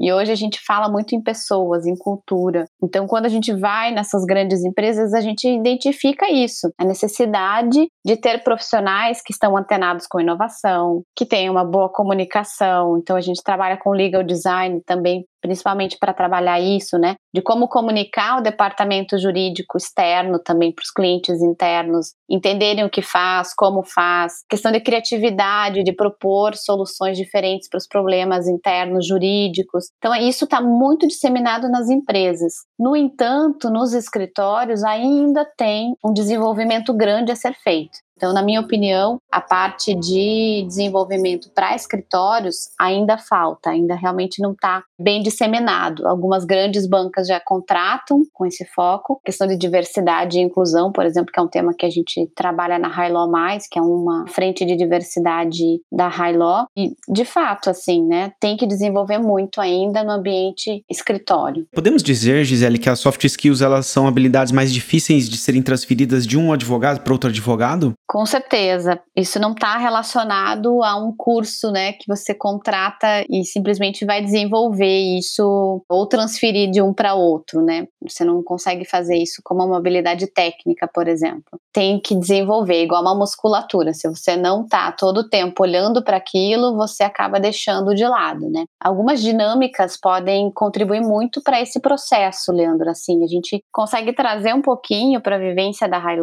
E 0.00 0.12
hoje 0.12 0.30
a 0.30 0.36
gente 0.36 0.60
fala 0.64 0.88
muito 0.88 1.14
em 1.14 1.20
pessoas, 1.20 1.84
em 1.84 1.96
cultura. 1.96 2.68
Então, 2.82 3.06
quando 3.08 3.26
a 3.26 3.28
gente 3.28 3.52
vai 3.52 3.90
nessas 3.90 4.24
grandes 4.24 4.64
empresas, 4.64 5.12
a 5.12 5.20
gente 5.20 5.48
identifica 5.48 6.30
isso, 6.30 6.72
a 6.78 6.84
necessidade 6.84 7.88
de 8.04 8.16
ter 8.16 8.44
profissionais 8.44 9.20
que 9.20 9.32
estão 9.32 9.56
antenados 9.56 10.06
com 10.06 10.20
inovação, 10.20 11.02
que 11.16 11.26
tenham 11.26 11.52
uma 11.52 11.64
boa 11.64 11.88
comunicação. 11.88 12.96
Então, 12.96 13.16
a 13.16 13.20
gente 13.20 13.42
trabalha 13.42 13.76
com 13.76 13.90
legal 13.90 14.22
design 14.22 14.80
também 14.86 15.24
principalmente 15.40 15.96
para 15.98 16.14
trabalhar 16.14 16.60
isso, 16.60 16.98
né? 16.98 17.16
De 17.32 17.42
como 17.42 17.68
comunicar 17.68 18.38
o 18.38 18.42
departamento 18.42 19.18
jurídico 19.18 19.76
externo 19.76 20.38
também 20.38 20.72
para 20.72 20.82
os 20.82 20.90
clientes 20.90 21.42
internos, 21.42 22.14
entenderem 22.28 22.84
o 22.84 22.90
que 22.90 23.02
faz, 23.02 23.54
como 23.54 23.82
faz, 23.82 24.44
questão 24.48 24.72
de 24.72 24.80
criatividade, 24.80 25.82
de 25.82 25.92
propor 25.92 26.54
soluções 26.54 27.16
diferentes 27.16 27.68
para 27.68 27.78
os 27.78 27.86
problemas 27.86 28.48
internos 28.48 29.06
jurídicos. 29.06 29.86
Então, 29.98 30.14
isso 30.14 30.44
está 30.44 30.60
muito 30.60 31.06
disseminado 31.06 31.68
nas 31.68 31.88
empresas. 31.88 32.54
No 32.78 32.96
entanto, 32.96 33.70
nos 33.70 33.92
escritórios 33.92 34.82
ainda 34.84 35.44
tem 35.56 35.94
um 36.04 36.12
desenvolvimento 36.12 36.92
grande 36.94 37.32
a 37.32 37.36
ser 37.36 37.54
feito. 37.54 37.98
Então, 38.18 38.32
na 38.32 38.42
minha 38.42 38.60
opinião, 38.60 39.20
a 39.30 39.40
parte 39.40 39.94
de 39.94 40.64
desenvolvimento 40.66 41.48
para 41.54 41.76
escritórios 41.76 42.70
ainda 42.78 43.16
falta, 43.16 43.70
ainda 43.70 43.94
realmente 43.94 44.42
não 44.42 44.50
está 44.52 44.82
bem 45.00 45.22
disseminado. 45.22 46.06
Algumas 46.06 46.44
grandes 46.44 46.84
bancas 46.84 47.28
já 47.28 47.38
contratam 47.38 48.22
com 48.32 48.44
esse 48.44 48.64
foco. 48.74 49.20
questão 49.24 49.46
de 49.46 49.56
diversidade 49.56 50.36
e 50.36 50.42
inclusão, 50.42 50.90
por 50.90 51.06
exemplo, 51.06 51.32
que 51.32 51.38
é 51.38 51.42
um 51.42 51.48
tema 51.48 51.72
que 51.72 51.86
a 51.86 51.90
gente 51.90 52.28
trabalha 52.34 52.76
na 52.76 52.88
High 52.88 53.12
Law 53.12 53.30
Mais, 53.30 53.68
que 53.70 53.78
é 53.78 53.82
uma 53.82 54.26
frente 54.26 54.64
de 54.64 54.74
diversidade 54.74 55.80
da 55.92 56.08
High 56.08 56.36
Law. 56.36 56.66
E, 56.76 56.90
de 57.08 57.24
fato, 57.24 57.70
assim, 57.70 58.04
né, 58.04 58.32
tem 58.40 58.56
que 58.56 58.66
desenvolver 58.66 59.18
muito 59.18 59.60
ainda 59.60 60.02
no 60.02 60.10
ambiente 60.10 60.82
escritório. 60.90 61.68
Podemos 61.72 62.02
dizer, 62.02 62.44
Gisele, 62.44 62.78
que 62.78 62.90
as 62.90 62.98
soft 62.98 63.22
skills 63.22 63.62
elas 63.62 63.86
são 63.86 64.08
habilidades 64.08 64.52
mais 64.52 64.72
difíceis 64.72 65.28
de 65.28 65.36
serem 65.36 65.62
transferidas 65.62 66.26
de 66.26 66.36
um 66.36 66.52
advogado 66.52 67.00
para 67.00 67.12
outro 67.12 67.30
advogado? 67.30 67.92
Com 68.08 68.24
certeza. 68.24 68.98
Isso 69.14 69.38
não 69.38 69.52
está 69.52 69.76
relacionado 69.76 70.82
a 70.82 70.96
um 70.96 71.14
curso, 71.14 71.70
né, 71.70 71.92
que 71.92 72.06
você 72.08 72.34
contrata 72.34 73.22
e 73.28 73.44
simplesmente 73.44 74.06
vai 74.06 74.22
desenvolver 74.22 74.98
isso 75.18 75.84
ou 75.86 76.06
transferir 76.06 76.70
de 76.70 76.80
um 76.80 76.94
para 76.94 77.14
outro, 77.14 77.62
né? 77.62 77.86
Você 78.00 78.24
não 78.24 78.42
consegue 78.42 78.86
fazer 78.86 79.16
isso 79.16 79.42
como 79.44 79.62
uma 79.62 79.76
habilidade 79.76 80.26
técnica, 80.26 80.88
por 80.92 81.06
exemplo. 81.06 81.60
Tem 81.70 82.00
que 82.00 82.14
desenvolver, 82.14 82.82
igual 82.82 83.02
uma 83.02 83.14
musculatura. 83.14 83.92
Se 83.92 84.08
você 84.08 84.36
não 84.36 84.62
está 84.62 84.90
todo 84.90 85.18
o 85.18 85.28
tempo 85.28 85.62
olhando 85.62 86.02
para 86.02 86.16
aquilo, 86.16 86.76
você 86.76 87.02
acaba 87.02 87.38
deixando 87.38 87.94
de 87.94 88.06
lado, 88.06 88.48
né? 88.48 88.64
Algumas 88.80 89.20
dinâmicas 89.20 89.98
podem 90.00 90.50
contribuir 90.50 91.02
muito 91.02 91.42
para 91.42 91.60
esse 91.60 91.78
processo, 91.78 92.52
Leandro. 92.52 92.88
Assim, 92.88 93.22
a 93.22 93.26
gente 93.26 93.62
consegue 93.70 94.14
trazer 94.14 94.54
um 94.54 94.62
pouquinho 94.62 95.20
para 95.20 95.36
a 95.36 95.38
vivência 95.38 95.86
da 95.86 95.98
High 95.98 96.18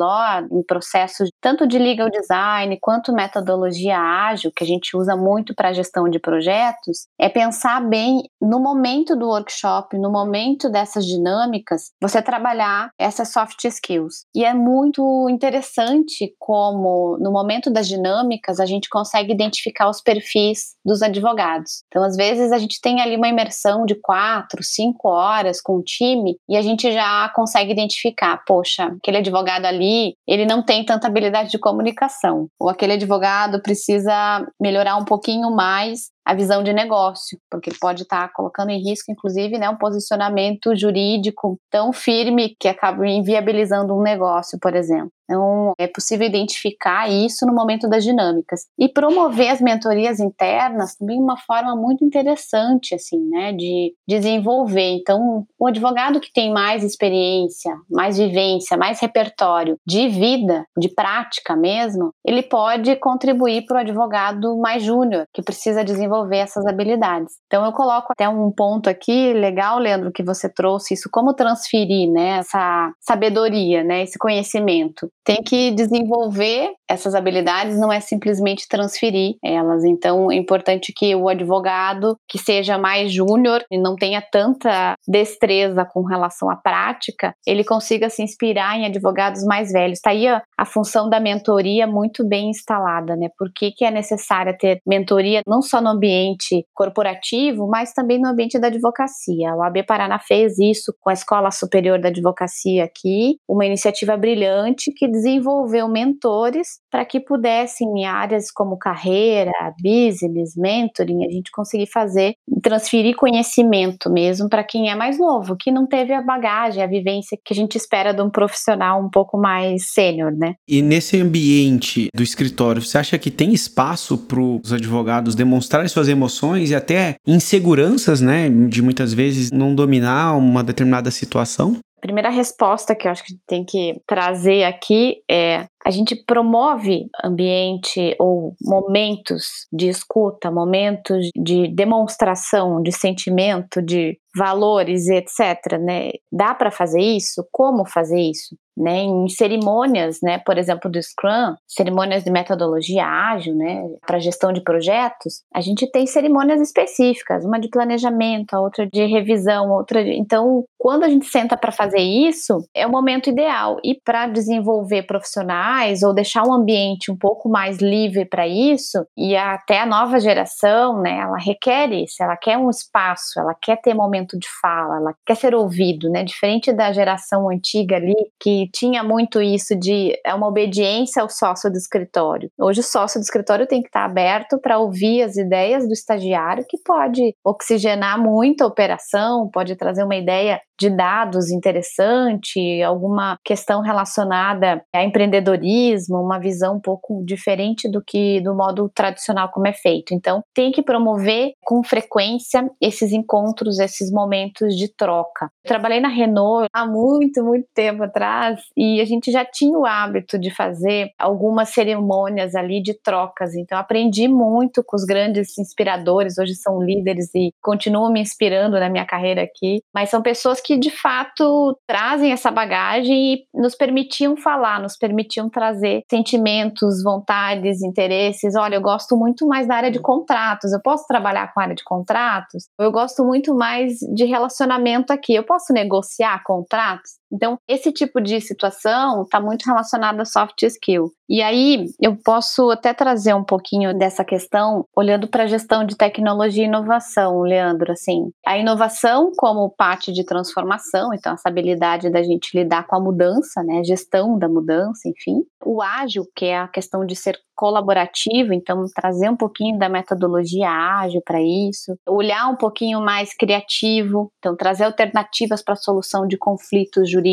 em 0.51 0.63
processos 0.63 1.29
tanto 1.39 1.67
de 1.67 1.74
de 1.77 1.83
legal 1.83 2.09
design 2.09 2.77
quanto 2.79 3.11
metodologia 3.11 3.99
ágil, 3.99 4.51
que 4.55 4.63
a 4.63 4.67
gente 4.67 4.95
usa 4.95 5.15
muito 5.15 5.53
para 5.53 5.73
gestão 5.73 6.09
de 6.09 6.19
projetos, 6.19 7.07
é 7.19 7.27
pensar 7.27 7.81
bem 7.81 8.23
no 8.41 8.59
momento 8.59 9.15
do 9.15 9.27
workshop, 9.27 9.97
no 9.97 10.11
momento 10.11 10.69
dessas 10.69 11.05
dinâmicas, 11.05 11.91
você 12.01 12.21
trabalhar 12.21 12.89
essas 12.97 13.31
soft 13.31 13.63
skills. 13.65 14.25
E 14.33 14.45
é 14.45 14.53
muito 14.53 15.27
interessante 15.29 16.33
como 16.39 17.17
no 17.19 17.31
momento 17.31 17.69
das 17.69 17.87
dinâmicas 17.87 18.59
a 18.59 18.65
gente 18.65 18.87
consegue 18.89 19.33
identificar 19.33 19.89
os 19.89 20.01
perfis 20.01 20.75
dos 20.85 21.01
advogados. 21.01 21.83
Então, 21.87 22.03
às 22.03 22.15
vezes 22.15 22.51
a 22.51 22.57
gente 22.57 22.79
tem 22.79 23.01
ali 23.01 23.17
uma 23.17 23.27
imersão 23.27 23.85
de 23.85 23.95
quatro, 23.95 24.63
cinco 24.63 25.09
horas 25.09 25.59
com 25.59 25.77
o 25.77 25.83
time 25.83 26.37
e 26.47 26.55
a 26.55 26.61
gente 26.61 26.91
já 26.91 27.29
consegue 27.35 27.71
identificar, 27.71 28.41
poxa, 28.47 28.85
aquele 28.85 29.17
advogado 29.17 29.65
ali, 29.65 30.15
ele 30.27 30.45
não 30.45 30.63
tem 30.63 30.85
tanta 30.85 31.07
habilidade 31.07 31.49
de 31.49 31.59
comunicação. 31.65 32.47
Ou 32.59 32.69
aquele 32.69 32.93
advogado 32.93 33.59
precisa 33.59 34.45
melhorar 34.61 34.97
um 34.97 35.03
pouquinho 35.03 35.49
mais 35.49 36.11
a 36.25 36.33
visão 36.33 36.63
de 36.63 36.73
negócio, 36.73 37.39
porque 37.49 37.71
pode 37.79 38.03
estar 38.03 38.31
colocando 38.33 38.71
em 38.71 38.81
risco, 38.81 39.11
inclusive, 39.11 39.57
né, 39.57 39.69
um 39.69 39.77
posicionamento 39.77 40.75
jurídico 40.75 41.59
tão 41.69 41.93
firme 41.93 42.55
que 42.59 42.67
acaba 42.67 43.07
inviabilizando 43.07 43.95
um 43.95 44.01
negócio, 44.01 44.57
por 44.59 44.75
exemplo. 44.75 45.11
Então, 45.25 45.73
é 45.79 45.87
possível 45.87 46.27
identificar 46.27 47.09
isso 47.09 47.45
no 47.45 47.53
momento 47.53 47.89
das 47.89 48.03
dinâmicas. 48.03 48.67
E 48.77 48.87
promover 48.87 49.49
as 49.49 49.59
mentorias 49.59 50.19
internas 50.19 50.95
também 50.95 51.17
é 51.17 51.21
uma 51.21 51.37
forma 51.37 51.75
muito 51.75 52.05
interessante, 52.05 52.93
assim, 52.93 53.19
né, 53.29 53.51
de 53.51 53.93
desenvolver. 54.07 54.91
Então, 54.99 55.45
o 55.59 55.67
advogado 55.67 56.19
que 56.19 56.31
tem 56.31 56.53
mais 56.53 56.83
experiência, 56.83 57.75
mais 57.89 58.17
vivência, 58.17 58.77
mais 58.77 58.99
repertório 58.99 59.77
de 59.85 60.07
vida, 60.07 60.65
de 60.77 60.89
prática 60.89 61.55
mesmo, 61.55 62.11
ele 62.23 62.43
pode 62.43 62.95
contribuir 62.97 63.65
para 63.65 63.77
o 63.77 63.79
advogado 63.79 64.55
mais 64.57 64.83
júnior, 64.83 65.25
que 65.33 65.41
precisa 65.41 65.83
desenvolver 65.83 66.14
desenvolver 66.15 66.37
essas 66.37 66.65
habilidades. 66.65 67.33
Então 67.47 67.65
eu 67.65 67.71
coloco 67.71 68.11
até 68.11 68.27
um 68.29 68.51
ponto 68.51 68.89
aqui 68.89 69.33
legal, 69.33 69.77
Leandro, 69.77 70.11
que 70.11 70.23
você 70.23 70.47
trouxe 70.49 70.93
isso, 70.93 71.09
como 71.11 71.33
transferir, 71.33 72.09
né, 72.11 72.37
essa 72.39 72.91
sabedoria, 72.99 73.83
né, 73.83 74.03
esse 74.03 74.17
conhecimento. 74.17 75.09
Tem 75.23 75.41
que 75.43 75.71
desenvolver 75.71 76.71
essas 76.87 77.15
habilidades, 77.15 77.79
não 77.79 77.91
é 77.91 77.99
simplesmente 77.99 78.67
transferir 78.67 79.35
elas. 79.43 79.83
Então 79.83 80.31
é 80.31 80.35
importante 80.35 80.93
que 80.95 81.15
o 81.15 81.27
advogado 81.27 82.17
que 82.27 82.37
seja 82.37 82.77
mais 82.77 83.11
júnior 83.11 83.63
e 83.71 83.77
não 83.77 83.95
tenha 83.95 84.21
tanta 84.21 84.95
destreza 85.07 85.85
com 85.85 86.03
relação 86.03 86.49
à 86.49 86.55
prática, 86.55 87.33
ele 87.45 87.63
consiga 87.63 88.09
se 88.09 88.21
inspirar 88.21 88.77
em 88.77 88.85
advogados 88.85 89.43
mais 89.43 89.71
velhos. 89.71 89.97
Está 89.97 90.11
aí 90.11 90.27
a, 90.27 90.41
a 90.57 90.65
função 90.65 91.09
da 91.09 91.19
mentoria 91.19 91.87
muito 91.87 92.27
bem 92.27 92.49
instalada, 92.49 93.15
né? 93.15 93.29
Por 93.37 93.51
que, 93.53 93.71
que 93.71 93.83
é 93.83 93.91
necessária 93.91 94.55
ter 94.57 94.79
mentoria 94.85 95.41
não 95.47 95.61
só 95.61 95.81
no 95.81 95.89
ambiente 95.89 96.04
ambiente 96.05 96.65
corporativo, 96.73 97.67
mas 97.67 97.91
também 97.93 98.19
no 98.19 98.29
ambiente 98.29 98.59
da 98.59 98.67
advocacia. 98.67 99.55
O 99.55 99.63
AB 99.63 99.83
Paraná 99.83 100.19
fez 100.19 100.59
isso 100.59 100.93
com 101.01 101.09
a 101.09 101.13
Escola 101.13 101.49
Superior 101.49 101.99
da 101.99 102.09
Advocacia 102.09 102.83
aqui, 102.83 103.37
uma 103.47 103.65
iniciativa 103.65 104.15
brilhante 104.15 104.91
que 104.91 105.07
desenvolveu 105.07 105.87
mentores 105.87 106.79
para 106.91 107.03
que 107.03 107.19
pudessem, 107.19 107.87
em 107.95 108.05
áreas 108.05 108.51
como 108.51 108.77
carreira, 108.77 109.51
business, 109.81 110.55
mentoring, 110.55 111.25
a 111.25 111.31
gente 111.31 111.51
conseguir 111.51 111.87
fazer, 111.87 112.35
transferir 112.61 113.15
conhecimento 113.15 114.09
mesmo 114.09 114.47
para 114.47 114.63
quem 114.63 114.89
é 114.89 114.95
mais 114.95 115.17
novo, 115.17 115.55
que 115.57 115.71
não 115.71 115.87
teve 115.87 116.13
a 116.13 116.21
bagagem, 116.21 116.83
a 116.83 116.87
vivência 116.87 117.37
que 117.43 117.53
a 117.53 117.55
gente 117.55 117.75
espera 117.75 118.13
de 118.13 118.21
um 118.21 118.29
profissional 118.29 119.01
um 119.01 119.09
pouco 119.09 119.37
mais 119.37 119.91
sênior, 119.91 120.31
né? 120.31 120.55
E 120.67 120.81
nesse 120.81 121.19
ambiente 121.19 122.09
do 122.13 122.23
escritório, 122.23 122.81
você 122.81 122.97
acha 122.97 123.17
que 123.17 123.31
tem 123.31 123.53
espaço 123.53 124.17
para 124.17 124.39
os 124.39 124.71
advogados 124.71 125.35
demonstrarem 125.35 125.87
suas 125.95 126.07
emoções 126.07 126.69
e 126.69 126.75
até 126.75 127.15
inseguranças, 127.25 128.21
né, 128.21 128.49
de 128.49 128.81
muitas 128.81 129.13
vezes 129.13 129.51
não 129.51 129.73
dominar 129.73 130.35
uma 130.37 130.63
determinada 130.63 131.09
situação? 131.09 131.77
primeira 132.05 132.29
resposta 132.29 132.95
que 132.95 133.07
eu 133.07 133.11
acho 133.11 133.23
que 133.23 133.33
tem 133.47 133.65
que 133.65 133.99
trazer 134.05 134.63
aqui 134.63 135.23
é 135.29 135.65
a 135.83 135.89
gente 135.89 136.15
promove 136.15 137.07
ambiente 137.23 138.15
ou 138.19 138.55
momentos 138.61 139.65
de 139.73 139.87
escuta, 139.87 140.51
momentos 140.51 141.29
de 141.35 141.67
demonstração 141.67 142.81
de 142.81 142.91
sentimento, 142.91 143.81
de 143.81 144.19
valores, 144.35 145.07
etc. 145.07 145.79
Né? 145.79 146.11
Dá 146.31 146.53
para 146.53 146.69
fazer 146.69 147.01
isso? 147.01 147.43
Como 147.51 147.87
fazer 147.87 148.19
isso? 148.19 148.55
Né, 148.77 149.03
em 149.03 149.29
cerimônias, 149.29 150.19
né, 150.21 150.37
por 150.39 150.57
exemplo, 150.57 150.91
do 150.91 151.01
Scrum, 151.01 151.55
cerimônias 151.65 152.25
de 152.25 152.31
metodologia 152.31 153.05
ágil, 153.05 153.55
né, 153.55 153.87
para 154.05 154.19
gestão 154.19 154.51
de 154.51 154.61
projetos, 154.61 155.43
a 155.53 155.61
gente 155.61 155.89
tem 155.89 156.05
cerimônias 156.05 156.59
específicas, 156.59 157.45
uma 157.45 157.57
de 157.57 157.69
planejamento, 157.69 158.53
a 158.53 158.59
outra 158.59 158.85
de 158.85 159.05
revisão, 159.05 159.71
outra 159.71 160.03
de... 160.03 160.11
então, 160.11 160.65
quando 160.77 161.03
a 161.03 161.09
gente 161.09 161.25
senta 161.25 161.55
para 161.57 161.71
fazer 161.71 162.01
isso, 162.01 162.67
é 162.73 162.85
o 162.85 162.91
momento 162.91 163.29
ideal. 163.29 163.79
E 163.83 163.95
para 163.95 164.27
desenvolver 164.27 165.03
profissionais 165.03 166.03
ou 166.03 166.13
deixar 166.13 166.43
o 166.45 166.53
ambiente 166.53 167.11
um 167.11 167.17
pouco 167.17 167.49
mais 167.49 167.77
livre 167.77 168.25
para 168.25 168.47
isso 168.47 169.05
e 169.17 169.35
até 169.35 169.79
a 169.79 169.85
nova 169.85 170.19
geração, 170.19 171.01
né, 171.01 171.19
ela 171.19 171.37
requer 171.37 171.91
isso, 171.91 172.21
ela 172.21 172.37
quer 172.37 172.57
um 172.57 172.69
espaço, 172.69 173.39
ela 173.39 173.55
quer 173.59 173.81
ter 173.81 173.93
momento 173.93 174.37
de 174.37 174.47
fala, 174.61 174.97
ela 174.97 175.15
quer 175.25 175.35
ser 175.35 175.55
ouvido, 175.55 176.09
né, 176.09 176.23
diferente 176.23 176.71
da 176.71 176.91
geração 176.91 177.49
antiga 177.49 177.95
ali 177.95 178.15
que 178.39 178.64
tinha 178.71 179.03
muito 179.03 179.41
isso 179.41 179.75
de 179.75 180.13
é 180.25 180.33
uma 180.33 180.47
obediência 180.47 181.21
ao 181.21 181.29
sócio 181.29 181.71
do 181.71 181.77
escritório. 181.77 182.49
Hoje 182.59 182.79
o 182.79 182.83
sócio 182.83 183.19
do 183.19 183.23
escritório 183.23 183.67
tem 183.67 183.81
que 183.81 183.87
estar 183.87 184.05
aberto 184.05 184.59
para 184.59 184.79
ouvir 184.79 185.21
as 185.21 185.37
ideias 185.37 185.87
do 185.87 185.93
estagiário 185.93 186.65
que 186.67 186.77
pode 186.83 187.35
oxigenar 187.43 188.19
muito 188.21 188.63
a 188.63 188.67
operação, 188.67 189.49
pode 189.51 189.75
trazer 189.75 190.03
uma 190.03 190.15
ideia 190.15 190.59
de 190.79 190.89
dados 190.89 191.51
interessante, 191.51 192.81
alguma 192.81 193.37
questão 193.43 193.81
relacionada 193.81 194.83
a 194.93 195.03
empreendedorismo, 195.03 196.21
uma 196.21 196.39
visão 196.39 196.75
um 196.75 196.79
pouco 196.79 197.23
diferente 197.25 197.89
do 197.89 198.01
que 198.05 198.41
do 198.41 198.53
modo 198.53 198.89
tradicional 198.93 199.49
como 199.51 199.67
é 199.67 199.73
feito. 199.73 200.13
Então, 200.13 200.43
tem 200.53 200.71
que 200.71 200.81
promover 200.81 201.53
com 201.63 201.83
frequência 201.83 202.69
esses 202.81 203.11
encontros, 203.11 203.79
esses 203.79 204.11
momentos 204.11 204.75
de 204.75 204.93
troca. 204.93 205.49
Eu 205.63 205.67
trabalhei 205.67 205.99
na 205.99 206.09
Renault 206.09 206.67
há 206.73 206.85
muito, 206.85 207.43
muito 207.43 207.67
tempo 207.73 208.03
atrás 208.03 208.59
e 208.75 208.99
a 208.99 209.05
gente 209.05 209.31
já 209.31 209.45
tinha 209.45 209.77
o 209.77 209.85
hábito 209.85 210.37
de 210.37 210.49
fazer 210.49 211.09
algumas 211.17 211.69
cerimônias 211.69 212.55
ali 212.55 212.81
de 212.81 212.93
trocas. 213.01 213.55
Então, 213.55 213.77
aprendi 213.77 214.27
muito 214.27 214.83
com 214.83 214.95
os 214.95 215.03
grandes 215.03 215.57
inspiradores, 215.57 216.37
hoje 216.37 216.55
são 216.55 216.81
líderes 216.81 217.33
e 217.33 217.51
continuam 217.61 218.11
me 218.11 218.21
inspirando 218.21 218.79
na 218.79 218.89
minha 218.89 219.05
carreira 219.05 219.41
aqui, 219.41 219.81
mas 219.93 220.09
são 220.09 220.21
pessoas 220.21 220.61
que 220.65 220.77
de 220.79 220.89
fato 220.89 221.77
trazem 221.87 222.31
essa 222.31 222.49
bagagem 222.49 223.33
e 223.33 223.45
nos 223.53 223.75
permitiam 223.75 224.35
falar, 224.35 224.81
nos 224.81 224.97
permitiam 224.97 225.47
trazer 225.47 226.01
sentimentos, 226.09 227.03
vontades, 227.03 227.83
interesses. 227.83 228.55
Olha, 228.55 228.75
eu 228.75 228.81
gosto 228.81 229.15
muito 229.15 229.47
mais 229.47 229.67
da 229.67 229.75
área 229.75 229.91
de 229.91 229.99
contratos, 229.99 230.73
eu 230.73 230.81
posso 230.81 231.05
trabalhar 231.07 231.53
com 231.53 231.59
a 231.59 231.63
área 231.63 231.75
de 231.75 231.83
contratos? 231.83 232.65
Eu 232.79 232.91
gosto 232.91 233.23
muito 233.23 233.53
mais 233.53 233.93
de 234.15 234.25
relacionamento 234.25 235.13
aqui, 235.13 235.35
eu 235.35 235.43
posso 235.43 235.71
negociar 235.71 236.41
contratos? 236.43 237.11
Então, 237.31 237.57
esse 237.67 237.91
tipo 237.91 238.21
de 238.21 238.39
situação 238.39 239.23
está 239.23 239.39
muito 239.39 239.65
relacionado 239.65 240.19
a 240.21 240.25
soft 240.25 240.63
skill. 240.63 241.11
E 241.27 241.41
aí, 241.41 241.85
eu 241.99 242.15
posso 242.23 242.69
até 242.69 242.93
trazer 242.93 243.33
um 243.33 243.43
pouquinho 243.43 243.97
dessa 243.97 244.23
questão 244.23 244.85
olhando 244.95 245.27
para 245.27 245.43
a 245.43 245.47
gestão 245.47 245.83
de 245.83 245.97
tecnologia 245.97 246.63
e 246.63 246.67
inovação, 246.67 247.41
Leandro. 247.41 247.91
Assim, 247.91 248.29
a 248.45 248.57
inovação 248.57 249.31
como 249.35 249.69
parte 249.75 250.11
de 250.11 250.23
transformação, 250.23 251.13
então 251.13 251.33
essa 251.33 251.49
habilidade 251.49 252.11
da 252.11 252.21
gente 252.21 252.55
lidar 252.55 252.85
com 252.85 252.95
a 252.95 252.99
mudança, 252.99 253.63
né, 253.63 253.83
gestão 253.83 254.37
da 254.37 254.47
mudança, 254.47 255.09
enfim. 255.09 255.41
O 255.65 255.81
ágil, 255.81 256.25
que 256.35 256.45
é 256.45 256.59
a 256.59 256.67
questão 256.67 257.05
de 257.05 257.15
ser 257.15 257.39
colaborativo, 257.55 258.53
então 258.53 258.83
trazer 258.93 259.29
um 259.29 259.37
pouquinho 259.37 259.79
da 259.79 259.87
metodologia 259.87 260.69
ágil 260.69 261.21
para 261.25 261.41
isso, 261.41 261.95
olhar 262.07 262.49
um 262.49 262.55
pouquinho 262.57 262.99
mais 262.99 263.33
criativo, 263.33 264.29
então 264.37 264.55
trazer 264.57 264.83
alternativas 264.83 265.63
para 265.63 265.73
a 265.73 265.77
solução 265.77 266.27
de 266.27 266.37
conflitos 266.37 267.09
jurídicos 267.09 267.24